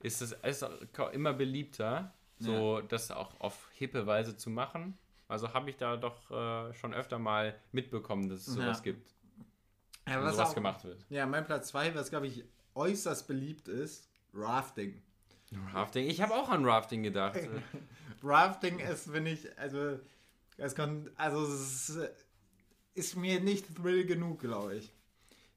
[0.00, 0.66] ist es ist
[1.12, 4.96] immer beliebter, so das auch auf hippe Weise zu machen.
[5.28, 8.82] Also habe ich da doch äh, schon öfter mal mitbekommen, dass es sowas Ja.
[8.92, 9.10] gibt,
[10.08, 11.04] Ja, was sowas auch, gemacht wird.
[11.10, 12.44] ja, mein Platz 2, was glaube ich
[12.74, 15.02] äußerst beliebt ist, Rafting.
[15.72, 17.38] Rafting, ich habe auch an Rafting gedacht.
[18.22, 19.98] Rafting ist, finde ich, also,
[20.56, 22.10] es kann, also es ist,
[22.94, 24.92] ist mir nicht Thrill genug, glaube ich.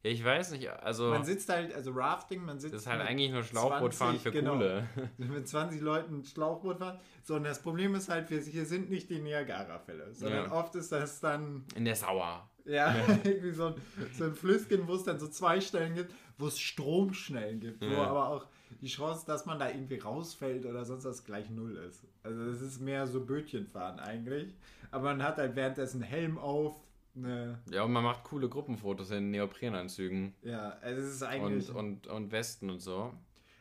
[0.04, 3.02] Ja, ich weiß nicht, also Man sitzt halt, also Rafting, man sitzt das ist halt
[3.02, 4.54] eigentlich nur Schlauchbootfahren 20, für genau.
[4.54, 4.88] Coole.
[5.18, 7.00] mit 20 Leuten Schlauchboot fahren.
[7.24, 10.52] So, und das Problem ist halt, wir hier sind nicht die Niagara-Fälle, sondern Ja.
[10.54, 12.50] oft ist das dann, In der Sauer.
[12.65, 13.76] Ja, irgendwie so ein,
[14.17, 17.86] so ein Flüsschen, wo es dann so zwei Stellen gibt, wo es Stromschnellen gibt, wo
[17.86, 18.08] Ja.
[18.08, 18.47] aber auch
[18.82, 22.04] die Chance, dass man da irgendwie rausfällt oder sonst was gleich null ist.
[22.24, 24.56] Also es ist mehr so Bötchenfahren eigentlich.
[24.91, 26.76] Aber man hat halt währenddessen Helm auf,
[27.15, 31.69] eine, Ja, und man macht coole Gruppenfotos in Neoprenanzügen ja, also es ist eigentlich...
[31.69, 33.13] und, und, und Westen und so.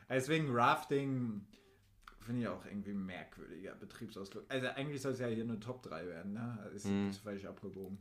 [0.09, 1.45] Deswegen Rafting
[2.19, 4.45] finde ich auch irgendwie merkwürdiger Betriebsausflug.
[4.49, 6.59] Also eigentlich soll es ja hier eine Top 3 werden, ne?
[6.73, 7.99] Ist, ist falsch abgebogen.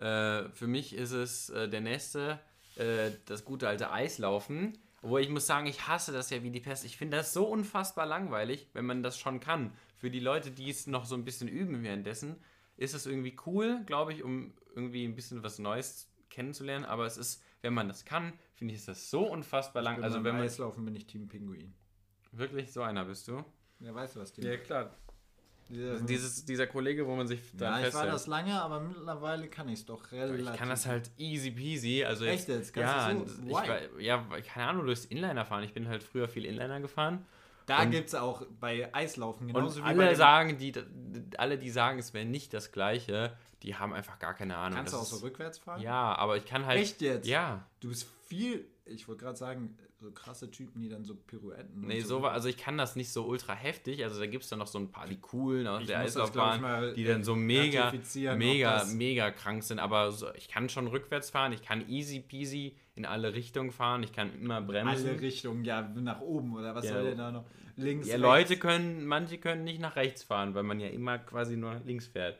[0.00, 2.40] Äh, für mich ist es äh, der nächste,
[2.76, 4.78] äh, das gute alte Eislaufen.
[5.02, 6.84] Obwohl ich muss sagen, ich hasse das ja wie die Pest.
[6.84, 9.72] Ich finde das so unfassbar langweilig, wenn man das schon kann.
[9.96, 12.36] Für die Leute, die es noch so ein bisschen üben währenddessen,
[12.76, 16.84] ist es irgendwie cool, glaube ich, um irgendwie ein bisschen was Neues kennenzulernen.
[16.86, 19.96] Aber es ist, wenn man das kann, finde ich, ist das so unfassbar lang.
[19.96, 21.74] Bin Also wenn man Eislaufen bin ich Team Pinguin.
[22.32, 23.44] wirklich so einer bist du.
[23.80, 24.44] Ja, weißt du was, Team?
[24.44, 24.94] Ja, klar.
[25.70, 28.12] Dieser, Dieses, dieser Kollege, wo man sich dann ja, ich war festhält.
[28.14, 30.48] das lange, aber mittlerweile kann ich es doch relativ.
[30.50, 32.04] Ich kann das halt easy peasy.
[32.04, 32.72] Also Echt jetzt?
[32.74, 33.42] Kannst ja, du so?
[33.42, 33.68] ich, Why?
[33.68, 35.62] war- ja, keine Ahnung, du bist Inliner fahren.
[35.62, 37.24] Ich bin halt früher viel Inliner gefahren.
[37.66, 40.72] Da und- gibt es auch bei Eislaufen Und genauso wie bei alle dem- sagen, die,
[41.38, 44.76] alle, die sagen, es wäre nicht das Gleiche, die haben einfach gar keine Ahnung.
[44.78, 45.80] Kannst du auch Das so ist- rückwärts fahren?
[45.80, 46.80] Ja, aber ich kann halt.
[46.80, 47.28] Echt jetzt?
[47.28, 47.64] Ja.
[47.78, 51.80] Du bist viel, ich wollte gerade sagen, so krasse Typen, die dann so Pirouetten.
[51.86, 54.02] Nee, so war, also ich kann das nicht so ultra heftig.
[54.04, 57.04] Also da gibt es dann noch so ein paar, die coolen aus der Eislaufbahn, die
[57.04, 57.92] dann so mega,
[58.36, 59.78] mega, mega krank sind.
[59.78, 64.02] Aber so, ich kann schon rückwärts fahren, ich kann easy peasy in alle Richtungen fahren,
[64.02, 65.08] ich kann immer bremsen.
[65.08, 66.94] Alle Richtungen, ja, nach oben oder was Ja.
[66.94, 67.44] soll denn da noch?
[67.76, 68.16] Links, Ja.
[68.16, 71.84] Leute können, manche können nicht nach rechts fahren, weil man ja immer quasi nur nach
[71.84, 72.38] links fährt.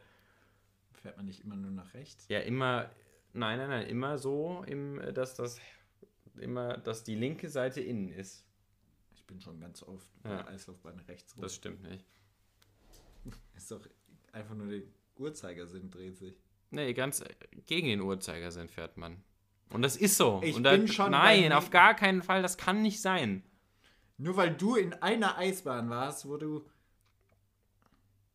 [1.01, 2.27] Fährt man nicht immer nur nach rechts?
[2.29, 2.91] Ja, immer,
[3.33, 5.59] nein, nein, nein, immer so, im, dass das,
[6.39, 8.45] immer, dass die linke Seite innen ist.
[9.15, 10.43] Ich bin schon ganz oft Ja.
[10.43, 11.43] bei Eislaufbahn rechts rum.
[11.43, 12.05] Das stimmt nicht.
[13.57, 13.81] ist doch
[14.33, 14.83] einfach nur der
[15.17, 16.35] Uhrzeigersinn dreht sich.
[16.71, 17.27] Nee, ganz äh,
[17.67, 19.23] gegen den Uhrzeigersinn fährt man.
[19.71, 20.41] Und das ist so.
[20.43, 23.45] Ich Und bin schon Nein, auf gar keinen Fall, das kann nicht sein.
[24.19, 26.65] Nur weil du in einer Eisbahn warst, wo du.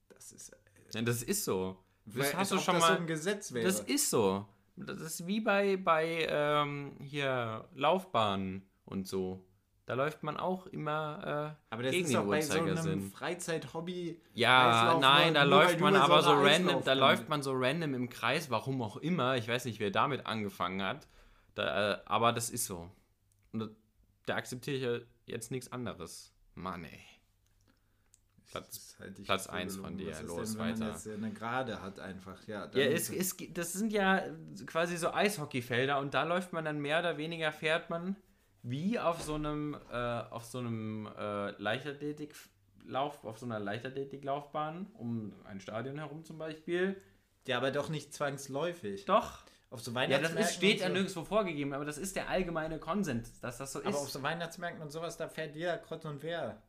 [0.09, 0.55] Das ist.
[0.93, 1.77] Ja, Das ist so.
[2.05, 2.93] Das hast du schon das mal.
[2.95, 3.65] so ein Gesetz wäre.
[3.65, 4.47] Das ist so.
[4.75, 9.45] Das ist wie bei, bei ähm, hier Laufbahnen und so.
[9.85, 13.11] Da läuft man auch immer äh, Aber das gegen ist den auch bei so einem.
[13.11, 14.19] Freizeit-Hobby.
[14.33, 18.49] Ja, nein, da läuft man aber so random, da läuft man so random im Kreis,
[18.49, 19.37] warum auch immer.
[19.37, 21.07] Ich weiß nicht, wer damit angefangen hat.
[21.53, 22.89] Da, äh, aber das ist so.
[23.53, 23.67] Und da,
[24.25, 24.97] da akzeptiere ich ja
[25.27, 26.33] jetzt nichts anderes.
[26.55, 26.99] Mann, ey.
[28.51, 29.91] Platz- ist halt Platz so eins gelungen.
[29.91, 30.11] von dir.
[30.11, 30.79] Ist Los, denn, wenn weiter.
[30.85, 32.47] Man jetzt eine Gerade hat einfach.
[32.47, 34.21] Ja, Ja, es, es, das sind ja
[34.65, 38.15] quasi so Eishockeyfelder und da läuft man dann mehr oder weniger, fährt man
[38.63, 45.33] wie auf so einem, äh, auf so einem äh, Leichtathletiklauf, auf so einer Leichtathletiklaufbahn um
[45.45, 46.99] ein Stadion herum zum Beispiel.
[47.47, 49.05] ja, aber doch nicht zwangsläufig.
[49.05, 49.43] Doch.
[49.71, 50.37] Auf so Ja, Weihnachtsmärkten.
[50.41, 50.93] das ist, steht ja so.
[50.93, 54.13] nirgendwo vorgegeben, aber das ist der allgemeine Konsens, dass das so Aber auf ist.
[54.13, 56.61] so Weihnachtsmärkten und sowas, da fährt jeder Kreuz und Quer.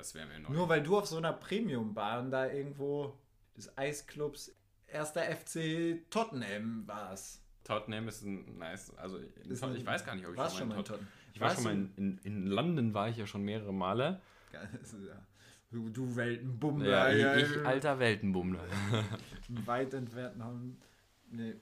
[0.00, 0.48] Das wäre mir neu.
[0.54, 3.18] Nur weil du auf so einer Premium-Bahn da irgendwo
[3.54, 4.50] des Eisclubs
[4.86, 7.42] erster FC Tottenham warst.
[7.64, 10.84] Tottenham ist ein nice, also ein- ich weiß gar nicht, ob ich schon mal in
[10.84, 10.84] Tottenham.
[10.84, 11.08] Tottenham.
[11.34, 14.20] Ich war schon mal in, in, in London, war ich ja schon mehrere Male.
[15.70, 17.12] Du, du Weltenbummler.
[17.14, 18.64] Ja, ich, ich alter Weltenbummler.
[19.66, 20.80] Weit entfernt haben.
[21.30, 21.54] Nee.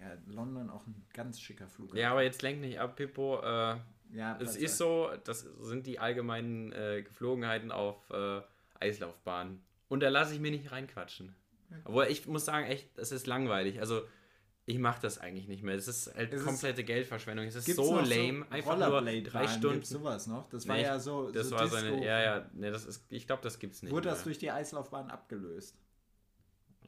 [0.00, 1.92] Ja, London auch ein ganz schicker Flug.
[1.96, 3.40] Ja, aber jetzt lenk nicht ab, Pippo.
[3.42, 3.76] Äh,
[4.12, 8.40] ja es ist so, das sind die allgemeinen äh, Geflogenheiten auf äh,
[8.80, 9.62] Eislaufbahnen.
[9.88, 11.34] Und da lasse ich mir nicht reinquatschen.
[11.84, 13.80] Obwohl ich muss sagen, echt, es ist langweilig.
[13.80, 14.02] Also
[14.66, 15.74] ich mache das eigentlich nicht mehr.
[15.74, 17.46] Es ist halt Es ist- komplette Geldverschwendung.
[17.46, 18.46] Es ist so lame.
[18.50, 19.76] Einfach nur drei Stunden.
[19.76, 20.48] Gibt's sowas noch?
[20.50, 21.30] Das war Nee, ja so.
[21.30, 21.94] Das so war so Disco.
[21.94, 23.92] eine, ja, ja, ne, das ist, ich glaube, das gibt's nicht.
[23.92, 24.24] Wurde das mehr.
[24.24, 25.76] durch die Eislaufbahn abgelöst?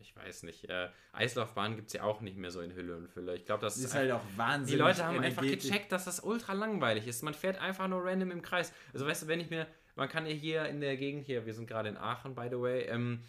[0.01, 0.69] Ich weiß nicht.
[0.69, 3.37] Äh, Eislaufbahn gibt es ja auch nicht mehr so in Hülle und Fülle.
[3.37, 4.73] Ich glaube, das ist halt auch wahnsinnig.
[4.73, 7.23] Die Leute haben einfach gecheckt, dass das ultra langweilig ist.
[7.23, 8.73] Man fährt einfach nur random im Kreis.
[8.93, 11.55] Also weißt du, wenn ich mir, man kann ja hier in der Gegend hier, wir
[11.55, 13.21] sind gerade in Aachen, by the way, ähm,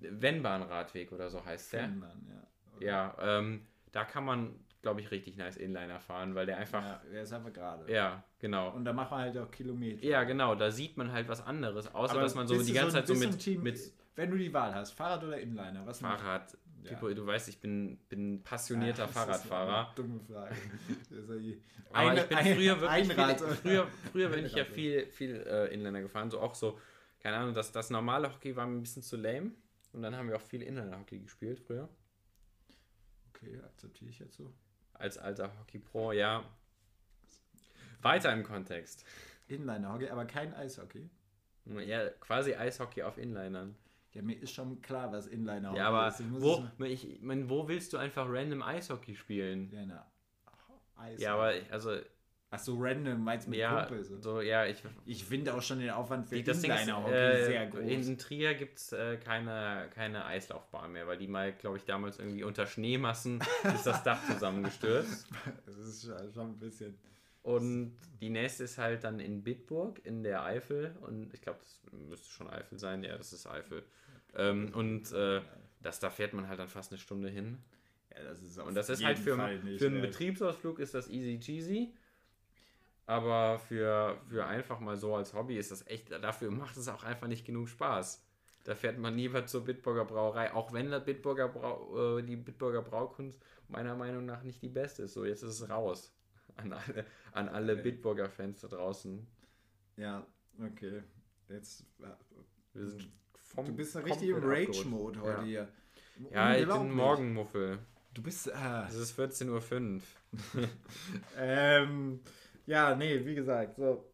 [0.00, 1.80] Wennbahnradweg oder so heißt der.
[1.80, 2.86] Fernbahn, ja.
[2.86, 7.02] Ja, ähm, da kann man, glaube ich, richtig nice Inliner fahren, weil der einfach, Ja,
[7.12, 7.92] der ist einfach gerade.
[7.92, 8.70] ja, genau.
[8.70, 10.04] Und da macht man halt auch Kilometer.
[10.04, 12.92] Ja, genau, da sieht man halt was anderes, außer Aber dass man so die ganze
[12.96, 15.86] Zeit so bist du mit, Team, mit Wenn du die Wahl hast, Fahrrad oder Inliner,
[15.86, 16.00] was?
[16.00, 16.90] Fahrrad, Ja.
[16.90, 19.86] Tipo, du weißt, ich bin, bin passionierter ist Fahrradfahrer.
[19.86, 20.54] eine Dumme Frage.
[21.10, 25.06] Die- Aber ich bin ein- früher wirklich Einrad- viel, früher, früher bin ich ja viel,
[25.06, 26.78] viel äh, Inliner gefahren, so auch so,
[27.20, 29.52] keine Ahnung, das, das normale Hockey war mir ein bisschen zu lame
[29.92, 31.88] und dann haben wir auch viel Inliner-Hockey gespielt früher,
[33.34, 34.52] Okay, akzeptiere ich jetzt so.
[34.94, 36.42] als alter Hockey-Pro, ja.
[38.02, 39.04] Weiter im Kontext.
[39.48, 41.08] Inliner-Hockey, aber kein Eishockey.
[41.86, 43.76] Ja, quasi Eishockey auf Inlinern.
[44.12, 46.22] Ja, mir ist schon klar, was Inliner-Hockey Ja, aber ist.
[46.30, 49.70] Wo, ich, mein, wo willst du einfach random Eishockey spielen?
[49.72, 50.06] Ja, na.
[50.96, 51.20] Eis.
[51.20, 51.98] Ja, aber ich, also,
[52.54, 54.08] Ach so, random, meinst du mit ja, Kumpels?
[54.22, 57.80] so, ja, ich, Ich finde auch schon den Aufwand für ist, Inliner-Hockey äh, sehr groß.
[57.80, 62.18] in Trier gibt es äh, keine, keine Eislaufbahn mehr, weil die mal, glaube ich, damals
[62.18, 63.40] irgendwie unter Schneemassen
[63.74, 65.28] ist das Dach zusammengestürzt.
[65.64, 66.98] Das ist schon ein bisschen.
[67.42, 70.96] Und die nächste ist halt dann in Bitburg in der Eifel.
[71.00, 73.02] Und ich glaube, das müsste schon Eifel sein.
[73.02, 73.82] Ja, das ist Eifel.
[74.34, 75.40] Ähm, und äh,
[75.80, 77.58] das, da fährt man halt dann fast eine Stunde hin.
[78.14, 80.12] Ja, das ist Und das ist halt für, nicht für einen wert.
[80.12, 81.92] Betriebsausflug ist das easy cheesy.
[83.06, 87.02] Aber für, für einfach mal so als Hobby ist das echt, dafür macht es auch
[87.02, 88.24] einfach nicht genug Spaß.
[88.64, 93.40] Da fährt man lieber zur Bitburger Brauerei, auch wenn Bitburger Brau, äh, die Bitburger Braukunst
[93.68, 95.14] meiner Meinung nach nicht die beste ist.
[95.14, 96.14] So, jetzt ist es raus.
[96.56, 97.82] An alle, an alle Okay.
[97.82, 99.26] Bitburger Fans da draußen.
[99.96, 100.26] Ja,
[100.64, 101.02] okay.
[101.48, 101.84] Jetzt.
[102.00, 102.06] äh,
[102.74, 105.68] Wir sind vom, Du bist richtig im Rage-Mode heute hier.
[106.30, 106.92] Ja, ich bin.
[106.92, 107.78] Morgenmuffel.
[108.14, 108.52] Du bist.
[108.54, 110.00] Ah, Es ist 14.05
[110.54, 110.68] Uhr.
[111.38, 112.20] ähm,
[112.66, 114.08] ja, nee, wie gesagt, so.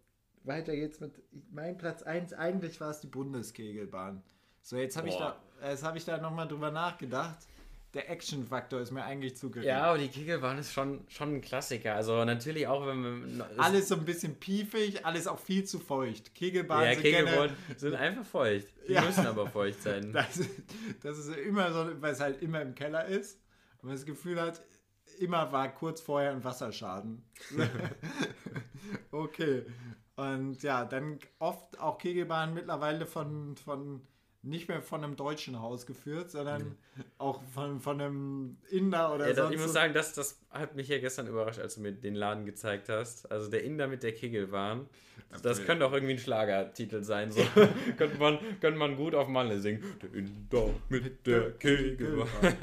[0.45, 1.20] Weiter geht's mit.
[1.51, 4.22] Mein Platz 1, eigentlich war es die Bundeskegelbahn.
[4.62, 7.39] So, jetzt habe ich da, jetzt habe ich da nochmal drüber nachgedacht.
[7.95, 9.66] Der Action-Faktor ist mir eigentlich zu gering.
[9.66, 11.95] Ja, aber die Kegelbahn ist schon, schon ein Klassiker.
[11.95, 13.41] Also natürlich auch, wenn man...
[13.53, 16.34] es- Alles so ein bisschen piefig, alles auch viel zu feucht.
[16.34, 18.66] Kegelbahnen Ja, sind Kegelbahnen sind einfach feucht.
[18.86, 19.03] Die Ja.
[19.03, 20.12] müssen aber feucht sein.
[20.12, 20.51] Das, ist-
[21.03, 23.41] das ist immer so, weil es halt immer im Keller ist.
[23.80, 24.61] Und man das Gefühl hat,
[25.18, 27.24] immer war kurz vorher ein Wasserschaden.
[29.11, 29.64] okay.
[30.16, 34.03] Und ja, dann oft auch Kegelbahnen mittlerweile von, von
[34.43, 36.76] nicht mehr von einem deutschen Haus geführt, sondern
[37.18, 40.89] auch von, von einem Inder oder Ja, sonst ich muss sagen, das, das hat mich
[40.89, 43.30] ja gestern überrascht, als du mir den Laden gezeigt hast.
[43.30, 44.89] Also der Inder mit der Kegelbahn.
[45.43, 47.32] Das könnte auch irgendwie ein Schlagertitel sein.
[47.32, 47.43] So.
[47.97, 49.82] könnte, man, könnte man gut auf Malle singen.
[50.01, 52.28] Der Inder mit der Kegelbahn.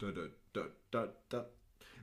[0.00, 1.50] da, da, da, da, da.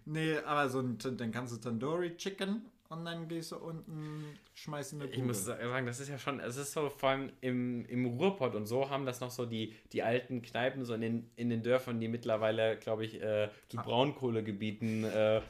[0.06, 4.24] Nee, aber so ein, dann kannst du Tandoori Chicken und dann gehst du unten,
[4.56, 5.28] schmeißt eine Ich Kugel.
[5.28, 8.66] muss sagen, das ist ja schon, es ist so, vor allem im, im Ruhrpott und
[8.66, 12.00] so haben das noch so die, die alten Kneipen so in den, in den Dörfern,
[12.00, 15.42] die mittlerweile, glaube ich, äh, zu Braunkohlegebieten äh,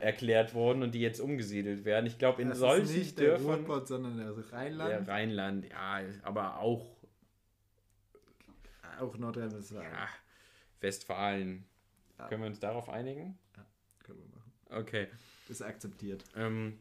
[0.00, 2.06] erklärt wurden und die jetzt umgesiedelt werden.
[2.06, 3.46] Ich glaube, in das solchen ist nicht der Dörfern.
[3.66, 6.86] Ruhrpott, sondern der Rheinland, Der Rheinland, ja, aber auch
[9.00, 9.90] auch Nordrhein-Westfalen.
[9.92, 10.08] ja,
[10.80, 11.64] Westfalen.
[12.18, 12.28] Ja.
[12.28, 13.38] Können wir uns darauf einigen?
[14.04, 14.82] Können wir machen.
[14.82, 15.08] Okay.
[15.50, 16.24] Ist akzeptiert.
[16.36, 16.78] Ähm,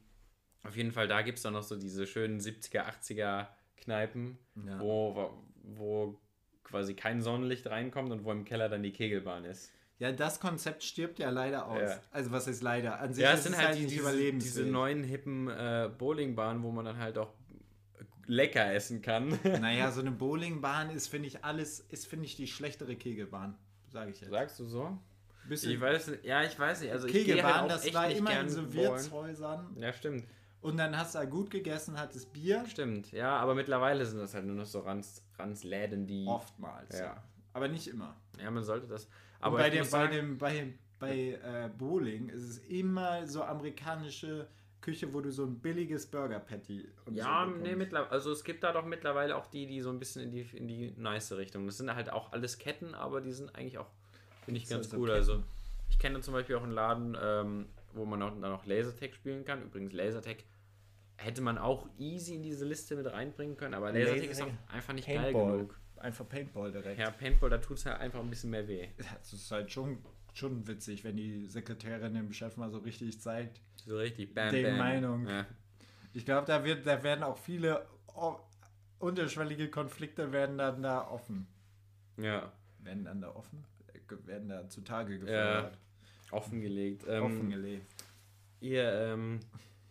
[0.64, 3.48] auf jeden Fall, da gibt es dann noch so diese schönen 70er, 80er
[3.78, 4.80] Kneipen, Ja.
[4.80, 6.20] wo, wo
[6.64, 9.72] quasi kein Sonnenlicht reinkommt und wo im Keller dann die Kegelbahn ist.
[9.98, 11.82] Ja, das Konzept stirbt ja leider aus.
[11.82, 12.00] Ja.
[12.12, 13.00] Also was ist leider?
[13.00, 16.72] An sich Ja, es sind es halt die, nicht diese neuen hippen äh, Bowlingbahnen, wo
[16.72, 17.34] man dann halt auch
[18.28, 19.38] lecker essen kann.
[19.44, 23.58] Naja, so eine Bowlingbahn ist, finde ich, alles, ist, finde ich, die schlechtere Kegelbahn.
[23.90, 24.30] Sage ich jetzt.
[24.30, 24.98] Sagst du so?
[25.50, 26.92] Bisschen Ich weiß ja, ich weiß nicht.
[26.92, 28.74] Also ich Kegelbahn, halt auch das echt war immer in so.
[28.74, 29.76] Wirtshäusern.
[29.78, 30.26] Ja, stimmt.
[30.62, 32.66] Und dann hast du halt gut gegessen, hattest Bier.
[32.68, 36.26] Stimmt, ja, aber mittlerweile sind das halt nur noch so Ranz, Ranzläden, die.
[36.28, 36.98] Oftmals.
[36.98, 37.06] Ja.
[37.06, 37.24] Ja.
[37.54, 38.16] Aber nicht immer.
[38.42, 39.10] Ja, man sollte das.
[39.40, 44.48] Aber bei, dem, bei, dem, bei, bei äh, Bowling ist es immer so amerikanische
[44.82, 48.44] Küche, wo du so ein billiges Burger Patty und Ja, so nee, mittlerweile, also es
[48.44, 51.34] gibt da doch mittlerweile auch die, die so ein bisschen in die, in die nice
[51.34, 51.66] Richtung.
[51.66, 53.92] Das sind halt auch alles Ketten, aber die sind eigentlich auch,
[54.50, 55.12] finde ich, ganz so cool.
[55.12, 55.44] Also
[55.90, 59.46] ich kenne zum Beispiel auch einen Laden, ähm, wo man auch, dann auch Lasertag spielen
[59.46, 59.64] kann.
[59.64, 60.38] Übrigens, Lasertag
[61.18, 64.94] hätte man auch easy in diese Liste mit reinbringen können, aber Lasertag ist auch einfach
[64.94, 65.52] nicht geil Paintball.
[65.58, 65.80] genug.
[65.98, 67.00] Einfach Paintball direkt.
[67.00, 68.88] Ja, Paintball, da tut es halt einfach ein bisschen mehr weh.
[69.20, 69.98] Das ist halt schon,
[70.34, 73.60] schon witzig, wenn die Sekretärin dem Chef mal so richtig zeigt.
[73.86, 74.64] So richtig, bam, Die.
[74.64, 75.28] Meinung.
[75.28, 75.46] Ja.
[76.14, 77.86] Ich glaube, da, wird, da werden auch viele
[79.00, 81.48] unterschwellige Konflikte werden dann da offen.
[82.18, 83.66] ja, Werden dann da offen?
[84.26, 85.20] Werden da zutage Ja.
[85.20, 85.78] gefördert.
[86.32, 87.04] offengelegt.
[87.08, 87.86] Ähm, Offengelegt.
[88.62, 89.40] Ihr, ähm,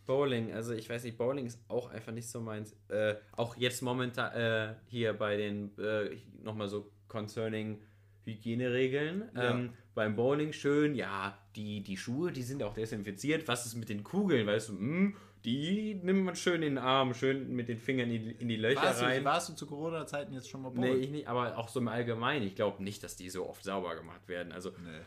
[0.07, 2.75] Bowling, also ich weiß nicht, Bowling ist auch einfach nicht so meins.
[2.89, 7.79] Äh, auch jetzt momentan äh, hier bei den, äh, nochmal so concerning
[8.25, 9.25] Hygieneregeln.
[9.35, 9.51] Ja.
[9.51, 13.49] Ähm, beim Bowling schön, ja, die, die Schuhe, die sind auch desinfiziert.
[13.49, 17.15] Was ist mit den Kugeln, weißt du, hm, die nimmt man schön in den Arm,
[17.15, 19.21] schön mit den Fingern in die, in die Löcher Warst rein.
[19.21, 21.03] du, warst du zu Corona-Zeiten jetzt schon mal Nee, bowlen?
[21.03, 22.47] ich nicht, aber auch so im Allgemeinen.
[22.47, 24.53] Ich glaube nicht, dass die so oft sauber gemacht werden.
[24.53, 25.01] Also Nee.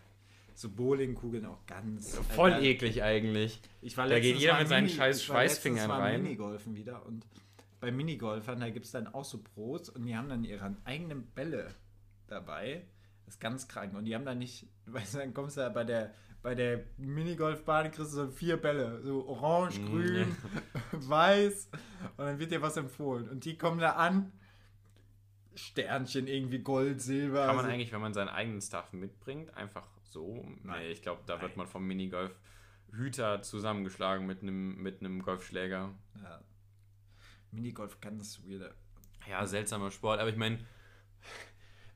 [0.53, 2.17] So Bowlingkugeln auch ganz.
[2.35, 3.59] voll Alter, eklig eigentlich.
[3.81, 6.21] Ich war Da geht jeder mit seinen Mini- scheiß ich war Schweißfingern rein.
[6.23, 7.25] Minigolfen wieder und
[7.79, 11.25] bei Minigolfern, da gibt es dann auch so Pros und die haben dann ihre eigenen
[11.33, 11.69] Bälle
[12.27, 12.83] dabei.
[13.25, 13.95] Das ist ganz krank.
[13.95, 16.13] Und die haben dann nicht, weißt du, dann kommst du da bei der,
[16.43, 19.01] bei der Minigolfbahn, kriegst du so vier Bälle.
[19.03, 20.35] So orange, Mm, grün,
[20.91, 21.69] weiß.
[22.17, 23.29] Und dann wird dir was empfohlen.
[23.29, 24.31] Und die kommen da an.
[25.53, 27.45] Sternchen irgendwie Gold, Silber.
[27.45, 27.71] Kann man so.
[27.71, 30.45] eigentlich, wenn man seinen eigenen Stuff mitbringt, einfach so?
[30.63, 30.79] Nein.
[30.83, 31.57] Nee, ich glaube, da wird Nein.
[31.57, 32.33] man vom Minigolf
[32.93, 35.93] Hüter zusammengeschlagen mit einem mit einem Golfschläger.
[36.23, 36.41] Ja.
[37.51, 38.73] Minigolf ganz weird.
[39.29, 40.59] Ja, seltsamer Sport, aber ich meine,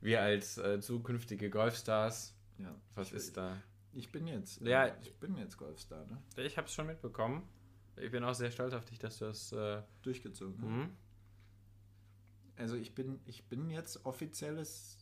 [0.01, 2.75] wir als äh, zukünftige Golfstars, Ja.
[2.93, 3.57] was ist da?
[3.95, 4.61] Ich bin jetzt.
[4.61, 4.87] Ja.
[4.87, 6.21] äh, ich bin jetzt Golfstar, ne?
[6.43, 7.47] Ich habe es schon mitbekommen.
[7.97, 9.51] Ich bin auch sehr stolz auf dich, dass du das.
[9.53, 10.59] Äh, Durchgezogen.
[10.59, 10.83] ne?
[10.83, 10.89] hm?
[12.57, 14.97] Also ich bin, ich bin jetzt offizielles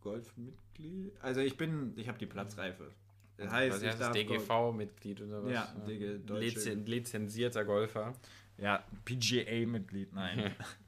[0.00, 1.12] Golfmitglied.
[1.20, 2.90] Also ich bin, ich habe die Platzreife.
[3.36, 5.52] Das heißt, ich darf DGV-Mitglied oder was?
[5.52, 8.14] Ja, DG, Lizen lizenzierter Golfer.
[8.56, 10.54] Ja, PGA-Mitglied, nein.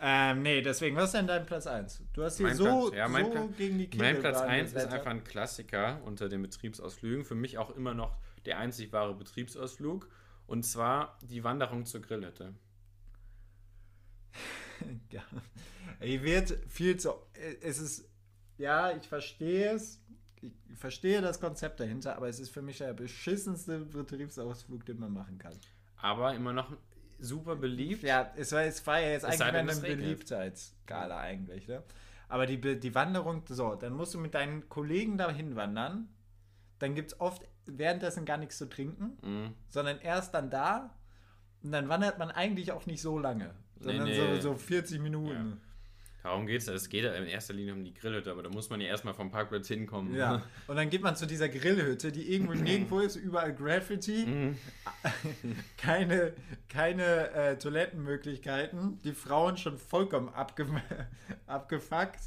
[0.00, 2.02] ähm, nee, deswegen, was ist denn dein Platz 1?
[2.12, 4.86] Du hast hier so, Platz- ja, so Pla- gegen die Mein Platz Kegelbahn 1 ist
[4.86, 7.24] einfach ein Klassiker unter den Betriebsausflügen.
[7.24, 10.08] Für mich auch immer noch der einzig wahre Betriebsausflug.
[10.46, 12.54] Und zwar die Wanderung zur Grillhütte.
[15.10, 15.22] ja.
[16.00, 17.12] Hier wird viel zu.
[17.60, 18.08] Es ist.
[18.58, 20.00] Ja, ich verstehe es.
[20.40, 25.12] Ich verstehe das Konzept dahinter, aber es ist für mich der beschissenste Betriebsausflug, den man
[25.12, 25.52] machen kann.
[25.96, 26.72] Aber immer noch
[27.20, 28.02] super beliebt.
[28.02, 29.74] Ja, es war, es war ja jetzt eigentlich eine.
[29.74, 31.82] Beliebtheitsskala eigentlich, ne?
[32.28, 36.08] Aber die, die Wanderung, so, dann musst du mit deinen Kollegen dahin wandern.
[36.78, 39.54] Dann gibt es oft währenddessen gar nichts zu trinken, Mhm.
[39.68, 40.94] sondern erst dann da.
[41.62, 44.36] Und dann wandert man eigentlich auch nicht so lange, sondern nee.
[44.36, 45.60] so, so 40 Minuten.
[46.22, 46.68] Darum geht es.
[46.68, 49.14] Es geht ja in erster Linie um die Grillhütte, aber da muss man ja erstmal
[49.14, 50.14] vom Parkplatz hinkommen.
[50.14, 50.42] Ja.
[50.66, 54.56] Und dann geht man zu dieser Grillhütte, die irgendwo nirgendwo ist, überall Graffiti, Mhm.
[55.76, 56.34] keine,
[56.68, 60.66] keine äh, Toilettenmöglichkeiten, die Frauen schon vollkommen abge
[61.46, 62.20] abgefuckt.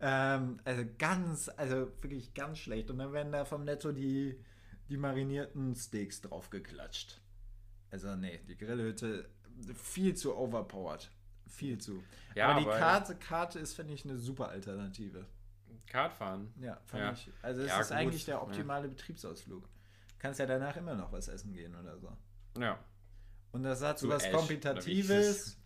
[0.00, 2.90] Ähm, also ganz, also wirklich ganz schlecht.
[2.90, 4.38] Und dann werden da vom Netto die,
[4.88, 7.20] die marinierten Steaks draufgeklatscht.
[7.90, 9.28] Also nee, die Grillhütte
[9.74, 11.10] viel zu overpowered.
[11.50, 12.02] Viel zu.
[12.34, 15.26] Ja, aber die aber- Karte, Karte ist, finde ich, eine super Alternative.
[15.86, 16.52] Kartfahren.
[16.60, 17.12] Ja, fand Ja.
[17.12, 17.30] ich.
[17.42, 19.68] Also es Ja, ist gut, eigentlich der optimale Betriebsausflug.
[20.20, 22.16] Kannst ja danach immer noch was essen gehen oder so.
[22.60, 22.78] Ja.
[23.52, 25.56] Und das hat so was Ash, Kompetitives,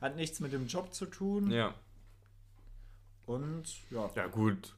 [0.00, 1.50] hat nichts mit dem Job zu tun.
[1.50, 1.74] Ja.
[3.26, 4.08] Und ja.
[4.14, 4.76] Ja, gut.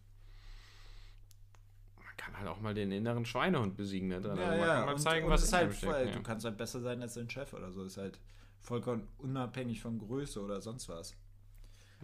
[1.98, 4.36] Man kann halt auch mal den inneren Schweinehund besiegen da drin.
[4.38, 4.74] Ja, Also man ja.
[4.76, 5.92] kann mal und, zeigen, und was ist in halt steckt.
[6.06, 6.12] ja.
[6.12, 7.84] Du kannst halt besser sein als dein Chef oder so.
[7.84, 8.18] Ist halt
[8.66, 11.14] vollkommen unabhängig von Größe oder sonst was.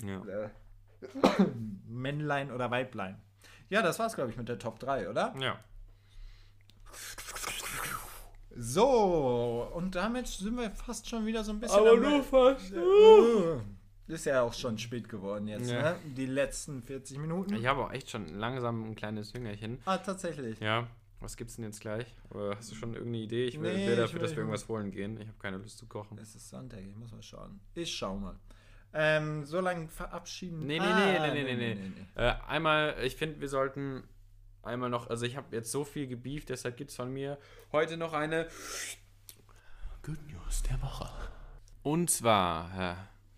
[0.02, 0.22] Ja.
[1.88, 3.20] Männlein oder Weiblein.
[3.68, 5.34] Ja, das war's, glaube ich, mit der Top 3, oder?
[5.40, 5.58] ja.
[8.54, 12.04] So, und damit sind wir fast schon wieder so ein bisschen.
[12.04, 12.72] am- fast.
[12.72, 13.60] Uh,
[14.08, 15.92] Ist ja auch schon spät geworden jetzt, Ja.
[15.92, 15.96] ne?
[16.16, 17.54] Die letzten 40 Minuten.
[17.54, 19.80] Ich habe auch echt schon langsam ein kleines Jüngerchen.
[19.86, 20.60] Ah, tatsächlich.
[20.60, 20.86] Ja.
[21.22, 22.06] Was gibt's denn jetzt gleich?
[22.30, 23.44] Oder hast du schon irgendeine Idee?
[23.46, 25.20] Ich will, Nee, will dafür, will- dass wir irgendwas holen gehen.
[25.20, 26.18] Ich habe keine Lust zu kochen.
[26.18, 27.60] Es ist Sonntag, ich muss mal schauen.
[27.74, 28.36] Ich schau mal.
[28.94, 30.66] Ähm, so lange verabschieden.
[30.66, 32.06] Nee, nee, Ah, nee, nee, nee, nee, nee.
[32.22, 34.02] Äh, einmal, ich finde, wir sollten
[34.62, 37.38] einmal noch, also ich habe jetzt so viel gebieft, deshalb gibt es von mir
[37.72, 38.48] heute noch eine
[40.02, 41.08] Good News der Woche.
[41.82, 42.94] Und zwar äh,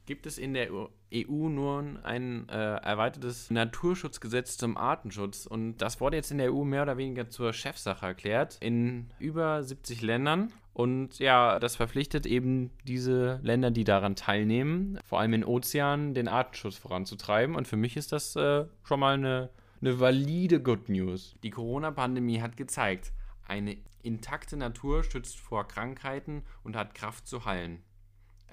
[0.06, 0.70] gibt es in der
[1.14, 5.46] EU nur ein äh, erweitertes Naturschutzgesetz zum Artenschutz.
[5.46, 8.58] Und das wurde jetzt in der EU mehr oder weniger zur Chefsache erklärt.
[8.60, 10.52] In über 70 Ländern.
[10.72, 16.26] Und ja, das verpflichtet eben diese Länder, die daran teilnehmen, vor allem in Ozeanen, den
[16.26, 17.54] Artenschutz voranzutreiben.
[17.54, 19.50] Und für mich ist das äh, schon mal eine,
[19.80, 21.36] eine valide Good News.
[21.44, 23.12] Die Corona-Pandemie hat gezeigt,
[23.46, 27.84] eine intakte Natur schützt vor Krankheiten und hat Kraft zu heilen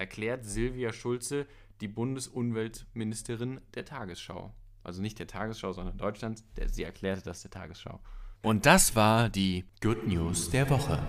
[0.01, 1.45] erklärt Silvia Schulze,
[1.82, 4.53] die Bundesumweltministerin der Tagesschau.
[4.84, 6.43] Also nicht der Tagesschau, sondern Deutschlands.
[6.55, 7.99] Der, sie erklärte das der Tagesschau.
[8.43, 10.99] Und das war die Good News der Woche.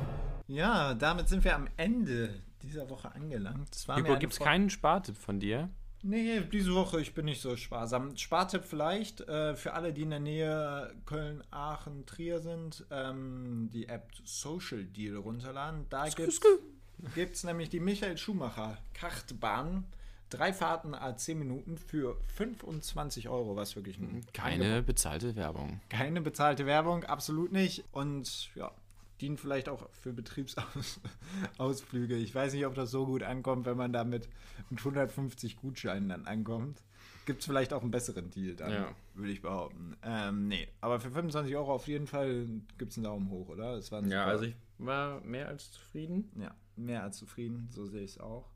[0.49, 3.75] Ja, damit sind wir am Ende dieser Woche angelangt.
[3.89, 5.71] Hugo, gibt es keinen Spartipp von dir?
[6.05, 8.17] Nee, diese Woche, ich bin nicht so sparsam.
[8.17, 13.89] Spartipp vielleicht äh, für alle, die in der Nähe Köln, Aachen, Trier sind, ähm, die
[13.89, 15.87] App Social Deal runterladen.
[15.91, 19.85] Da gibt es nämlich die Michael Schumacher Kartbahn.
[20.33, 25.81] Drei Fahrten a 10 Minuten für 25 Euro, was wirklich ein Keine bezahlte Werbung.
[25.91, 27.85] keine bezahlte Werbung, absolut nicht.
[27.93, 28.73] Und ja,
[29.21, 32.17] dient vielleicht auch für Betriebsausflüge.
[32.17, 34.29] Ich weiß nicht, ob das so gut ankommt, wenn man damit
[34.71, 36.83] mit 150 Gutscheinen dann ankommt.
[37.27, 38.95] Gibt es vielleicht auch einen besseren Deal dann, Ja.
[39.15, 39.97] würde ich behaupten.
[40.03, 42.47] Ähm, nee, aber für 25 Euro auf jeden Fall
[42.79, 43.77] gibt es einen Daumen hoch, oder?
[43.77, 46.31] Das war Ja, super- also ich war mehr als zufrieden.
[46.41, 48.49] ja, mehr als zufrieden, so sehe ich es auch.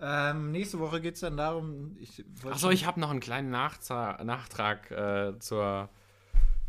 [0.00, 4.18] Ähm, nächste Woche geht es dann darum, ich Achso, ich habe noch einen kleinen Nachza
[4.24, 5.88] Nachtrag äh, zur,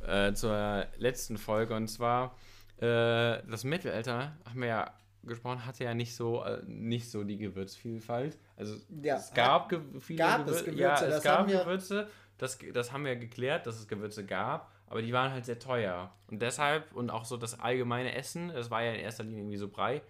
[0.06, 1.76] äh, zur letzten Folge.
[1.76, 2.36] Und zwar,
[2.78, 4.94] äh, das Mittelalter, haben wir ja
[5.24, 8.38] gesprochen, hatte ja nicht so, äh, nicht so die Gewürzvielfalt.
[8.58, 11.50] Also Ja, es gab ge viele gab es Gewür- Gewürze, ja, das es gab haben
[11.50, 12.08] wir- Gewürze.
[12.38, 16.12] Das, das haben wir geklärt, dass es Gewürze gab, aber die waren halt sehr teuer.
[16.30, 19.58] Und deshalb, und auch so das allgemeine Essen, das war ja in erster Linie irgendwie
[19.58, 20.02] so Brei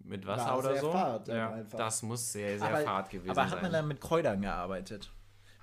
[0.00, 0.92] mit Wasser War oder sehr so.
[0.92, 1.78] fad ja, einfach.
[1.78, 3.50] das muss sehr, sehr aber, fad gewesen aber sein.
[3.50, 5.10] hat man dann mit Kräutern gearbeitet?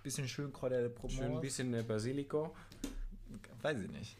[0.03, 1.17] Bisschen schön Kräuter de Provence?
[1.17, 2.55] Schön ein bisschen der Basilico.
[3.61, 4.17] Weiß ich nicht.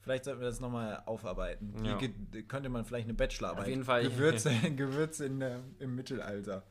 [0.00, 1.74] Vielleicht sollten wir das nochmal aufarbeiten.
[1.80, 1.96] Wie Ja.
[1.96, 3.62] ge- könnte man vielleicht eine Bachelorarbeit?
[3.64, 4.02] Auf jeden Fall.
[4.04, 6.62] Gewürze, Gewürze in der, im Mittelalter.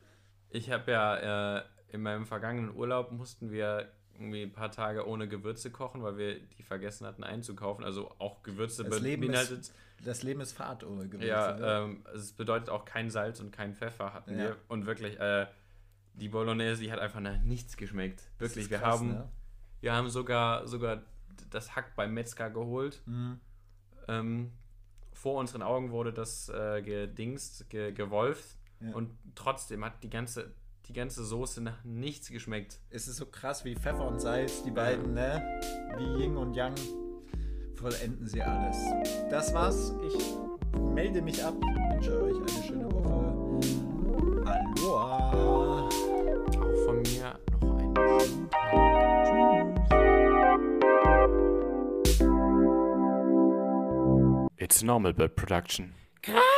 [0.50, 5.28] Ich habe ja äh, in meinem vergangenen Urlaub mussten wir irgendwie ein paar Tage ohne
[5.28, 7.84] Gewürze kochen, weil wir die vergessen hatten einzukaufen.
[7.84, 9.60] Also auch Gewürze Das Leben beinhaltet.
[9.60, 9.74] ist,
[10.04, 11.26] das Leben ist Fahrt Gewürze.
[11.26, 11.66] Ja, ne?
[11.66, 14.38] ähm, es bedeutet auch kein Salz und kein Pfeffer hatten Ja.
[14.38, 14.56] wir.
[14.68, 15.46] Und wirklich, äh,
[16.14, 18.22] die Bolognese, die hat einfach nach nichts geschmeckt.
[18.38, 19.28] Wirklich, wir krass, haben, ne?
[19.80, 21.02] wir haben sogar, sogar
[21.50, 23.02] das Hack beim Metzger geholt.
[23.06, 23.40] Mhm.
[24.08, 24.52] Ähm,
[25.12, 28.56] vor unseren Augen wurde das äh, gedingst, ge gewolft.
[28.80, 28.94] Ja.
[28.94, 30.52] Und trotzdem hat die ganze,
[30.86, 32.80] die ganze Soße nach nichts geschmeckt.
[32.90, 35.60] Es ist so krass wie Pfeffer und Salz, die beiden, ne?
[35.96, 36.76] Wie Yin und Yang
[37.78, 38.76] vollenden sie alles.
[39.30, 39.94] Das war's.
[40.06, 40.34] Ich
[40.94, 41.54] melde mich ab.
[41.92, 43.34] Wünsche euch eine schöne Woche.
[44.44, 45.88] Aloha.
[46.48, 48.78] Auch von mir noch einen schönen Tag.
[49.24, 49.88] Tschüss.
[54.56, 55.94] It's normal bird production.
[56.22, 56.57] Krass.